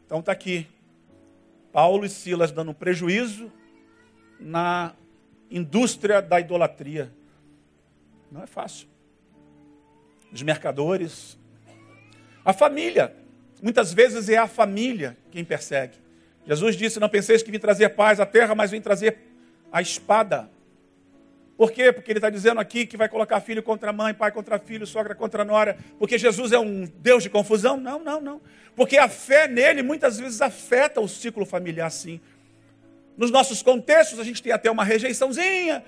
[0.04, 0.66] Então está aqui.
[1.72, 3.50] Paulo e Silas dando prejuízo
[4.38, 4.94] na
[5.50, 7.10] indústria da idolatria.
[8.30, 8.86] Não é fácil.
[10.30, 11.38] Os mercadores.
[12.44, 13.23] A família.
[13.64, 15.94] Muitas vezes é a família quem persegue.
[16.46, 19.16] Jesus disse: Não penseis que vim trazer paz à terra, mas vim trazer
[19.72, 20.50] a espada.
[21.56, 21.90] Por quê?
[21.90, 25.14] Porque ele está dizendo aqui que vai colocar filho contra mãe, pai contra filho, sogra
[25.14, 25.78] contra nora.
[25.98, 27.78] Porque Jesus é um Deus de confusão?
[27.78, 28.42] Não, não, não.
[28.76, 32.20] Porque a fé nele muitas vezes afeta o ciclo familiar, sim.
[33.16, 35.82] Nos nossos contextos, a gente tem até uma rejeiçãozinha,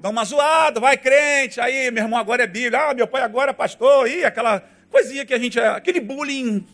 [0.00, 3.52] dá uma zoada, vai crente, aí meu irmão agora é bíblia, ah, meu pai agora
[3.52, 6.64] é pastor, e aquela coisinha que a gente, aquele bullying.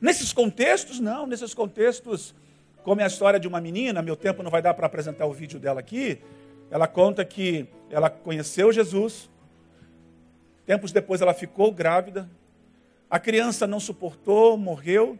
[0.00, 2.34] Nesses contextos, não, nesses contextos,
[2.82, 5.32] como é a história de uma menina, meu tempo não vai dar para apresentar o
[5.32, 6.18] vídeo dela aqui.
[6.70, 9.30] Ela conta que ela conheceu Jesus,
[10.66, 12.28] tempos depois ela ficou grávida,
[13.08, 15.18] a criança não suportou, morreu.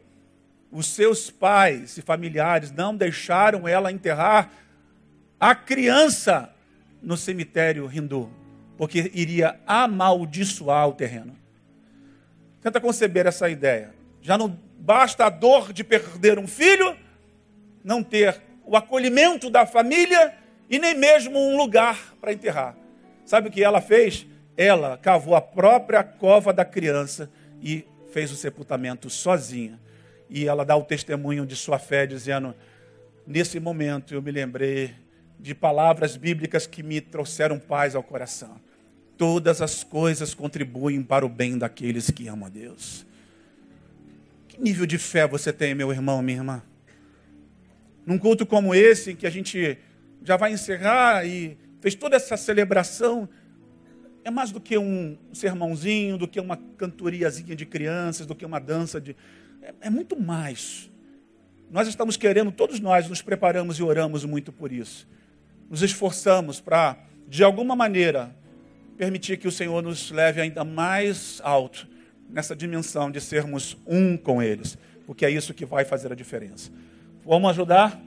[0.71, 4.53] Os seus pais e familiares não deixaram ela enterrar
[5.41, 6.55] a criança
[7.03, 8.31] no cemitério hindu,
[8.77, 11.35] porque iria amaldiçoar o terreno.
[12.69, 13.95] Tenta conceber essa ideia.
[14.21, 16.95] Já não basta a dor de perder um filho,
[17.83, 20.35] não ter o acolhimento da família
[20.69, 22.77] e nem mesmo um lugar para enterrar.
[23.25, 24.27] Sabe o que ela fez?
[24.55, 27.31] Ela cavou a própria cova da criança
[27.62, 29.81] e fez o sepultamento sozinha.
[30.29, 32.55] E ela dá o testemunho de sua fé, dizendo:
[33.27, 34.95] Nesse momento eu me lembrei
[35.41, 38.61] de palavras bíblicas que me trouxeram paz ao coração.
[39.19, 43.05] Todas as coisas contribuem para o bem daqueles que amam a Deus.
[44.47, 46.62] Que nível de fé você tem, meu irmão, minha irmã?
[48.07, 49.77] Num culto como esse, em que a gente
[50.23, 53.29] já vai encerrar e fez toda essa celebração,
[54.25, 58.61] é mais do que um sermãozinho, do que uma cantoriazinha de crianças, do que uma
[58.61, 59.16] dança de.
[59.61, 60.91] É, é muito mais.
[61.71, 65.09] Nós estamos querendo, todos nós nos preparamos e oramos muito por isso.
[65.69, 66.97] Nos esforçamos para,
[67.29, 68.35] de alguma maneira,
[68.99, 71.86] permitir que o Senhor nos leve ainda mais alto
[72.28, 74.76] nessa dimensão de sermos um com eles,
[75.07, 76.70] porque é isso que vai fazer a diferença.
[77.24, 77.99] Vamos ajudar?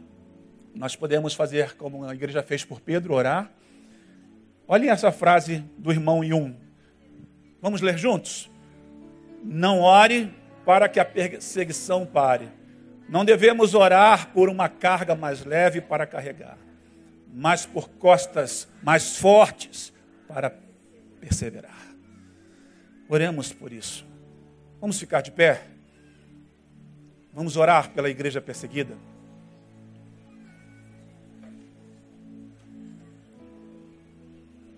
[0.75, 3.49] Nós podemos fazer como a igreja fez por Pedro, orar.
[4.67, 6.53] Olhem essa frase do irmão Yun.
[7.61, 8.51] Vamos ler juntos?
[9.43, 10.29] Não ore
[10.65, 12.49] para que a perseguição pare.
[13.07, 16.57] Não devemos orar por uma carga mais leve para carregar,
[17.33, 19.93] mas por costas mais fortes
[20.27, 20.49] para
[21.21, 21.95] perseverar.
[23.07, 24.05] Oremos por isso.
[24.81, 25.61] Vamos ficar de pé?
[27.31, 28.97] Vamos orar pela igreja perseguida?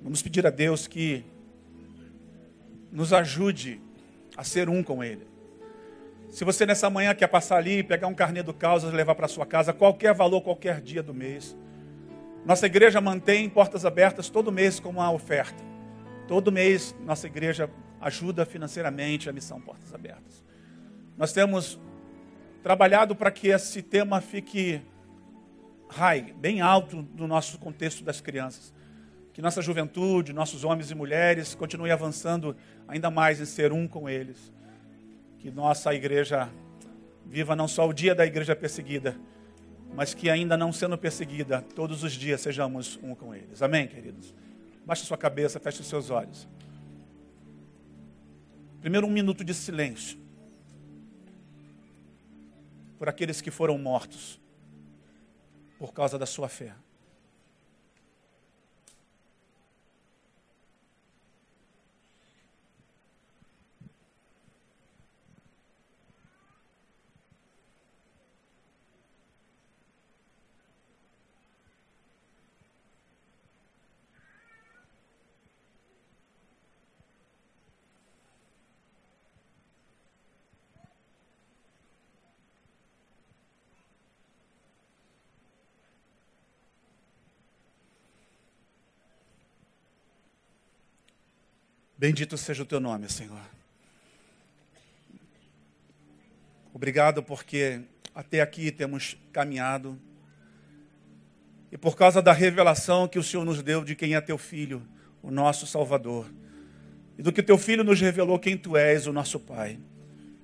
[0.02, 1.24] Vamos pedir a Deus que
[2.92, 3.82] nos ajude
[4.36, 5.26] a ser um com Ele.
[6.30, 9.28] Se você nessa manhã quer passar ali, pegar um carnê do Causas e levar para
[9.28, 11.56] sua casa, qualquer valor, qualquer dia do mês.
[12.46, 15.73] Nossa igreja mantém portas abertas todo mês com uma oferta.
[16.28, 17.70] Todo mês nossa igreja
[18.02, 20.44] ajuda financeiramente a missão Portas Abertas.
[21.18, 21.80] Nós temos
[22.62, 24.82] trabalhado para que esse tema fique
[25.90, 28.74] high, bem alto no nosso contexto das crianças
[29.34, 32.56] que nossa juventude, nossos homens e mulheres continuem avançando
[32.88, 34.54] ainda mais em ser um com eles.
[35.40, 36.50] Que nossa igreja
[37.26, 39.18] viva não só o dia da igreja perseguida,
[39.96, 43.62] mas que ainda não sendo perseguida, todos os dias sejamos um com eles.
[43.62, 44.36] Amém, queridos?
[44.86, 46.48] Baixe sua cabeça, feche os seus olhos.
[48.82, 50.20] Primeiro, um minuto de silêncio
[52.98, 54.40] por aqueles que foram mortos
[55.78, 56.74] por causa da sua fé.
[92.04, 93.40] Bendito seja o teu nome, Senhor.
[96.74, 97.80] Obrigado porque
[98.14, 99.98] até aqui temos caminhado.
[101.72, 104.86] E por causa da revelação que o Senhor nos deu de quem é teu filho,
[105.22, 106.30] o nosso Salvador.
[107.18, 109.80] E do que teu filho nos revelou quem tu és, o nosso Pai.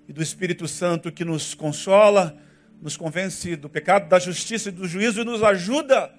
[0.08, 2.38] E do Espírito Santo que nos consola,
[2.82, 6.10] nos convence do pecado, da justiça e do juízo e nos ajuda,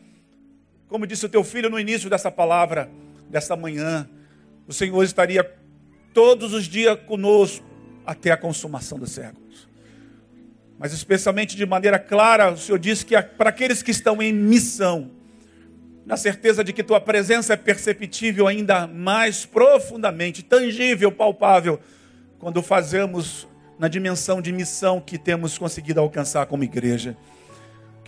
[0.86, 2.90] como disse o teu filho no início dessa palavra,
[3.30, 4.06] dessa manhã
[4.70, 5.42] o Senhor estaria
[6.14, 7.66] todos os dias conosco
[8.06, 9.68] até a consumação dos séculos.
[10.78, 15.10] Mas especialmente de maneira clara, o Senhor disse que para aqueles que estão em missão,
[16.06, 21.80] na certeza de que tua presença é perceptível ainda mais profundamente, tangível, palpável,
[22.38, 27.16] quando fazemos na dimensão de missão que temos conseguido alcançar como igreja.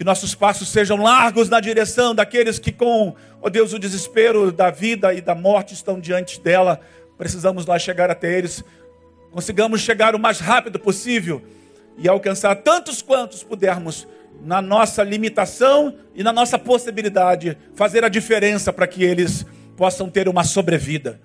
[0.02, 4.50] Que nossos passos sejam largos na direção daqueles que, com, ó oh Deus, o desespero
[4.50, 6.80] da vida e da morte estão diante dela.
[7.16, 8.64] Precisamos lá chegar até eles.
[9.30, 11.40] Consigamos chegar o mais rápido possível
[11.96, 14.08] e alcançar tantos quantos pudermos,
[14.42, 19.46] na nossa limitação e na nossa possibilidade, fazer a diferença para que eles
[19.76, 21.20] possam ter uma sobrevida.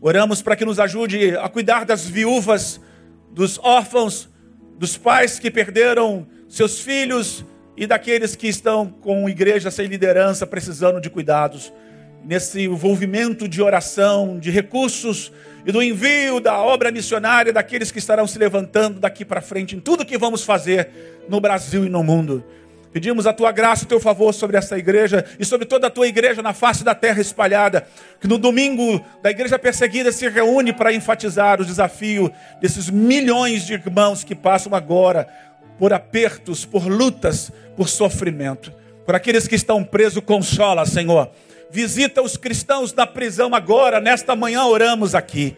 [0.00, 2.80] Oramos para que nos ajude a cuidar das viúvas,
[3.32, 4.30] dos órfãos,
[4.78, 7.44] dos pais que perderam seus filhos
[7.78, 11.72] e daqueles que estão com igreja sem liderança, precisando de cuidados.
[12.24, 15.32] Nesse envolvimento de oração, de recursos
[15.64, 19.80] e do envio da obra missionária daqueles que estarão se levantando daqui para frente em
[19.80, 20.90] tudo que vamos fazer
[21.28, 22.44] no Brasil e no mundo.
[22.92, 26.08] Pedimos a tua graça, o teu favor sobre essa igreja e sobre toda a tua
[26.08, 27.86] igreja na face da terra espalhada.
[28.20, 33.74] Que no domingo da igreja perseguida se reúne para enfatizar o desafio desses milhões de
[33.74, 35.28] irmãos que passam agora
[35.78, 38.72] por apertos, por lutas, por sofrimento.
[39.06, 41.30] Por aqueles que estão presos, consola, Senhor.
[41.70, 45.56] Visita os cristãos na prisão agora, nesta manhã oramos aqui.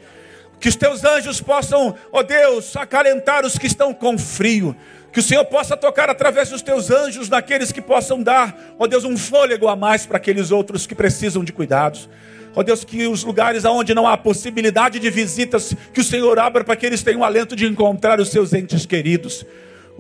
[0.60, 4.76] Que os teus anjos possam, ó oh Deus, acalentar os que estão com frio
[5.12, 9.04] que o Senhor possa tocar através dos teus anjos naqueles que possam dar, ó Deus,
[9.04, 12.08] um fôlego a mais para aqueles outros que precisam de cuidados.
[12.54, 16.64] Ó Deus, que os lugares onde não há possibilidade de visitas, que o Senhor abra
[16.64, 19.44] para que eles tenham o alento de encontrar os seus entes queridos.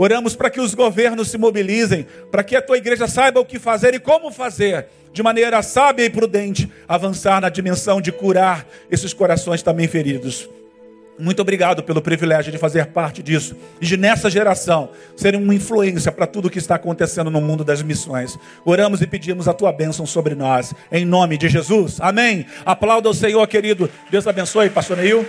[0.02, 3.58] Oramos para que os governos se mobilizem, para que a tua igreja saiba o que
[3.58, 9.12] fazer e como fazer, de maneira sábia e prudente, avançar na dimensão de curar esses
[9.12, 10.48] corações também feridos.
[11.18, 16.10] Muito obrigado pelo privilégio de fazer parte disso e de nessa geração ser uma influência
[16.10, 18.38] para tudo o que está acontecendo no mundo das missões.
[18.64, 21.98] Oramos e pedimos a tua bênção sobre nós, em nome de Jesus.
[22.00, 22.46] Amém.
[22.64, 23.90] Aplauda o Senhor, querido.
[24.10, 25.26] Deus abençoe, pastor Neil.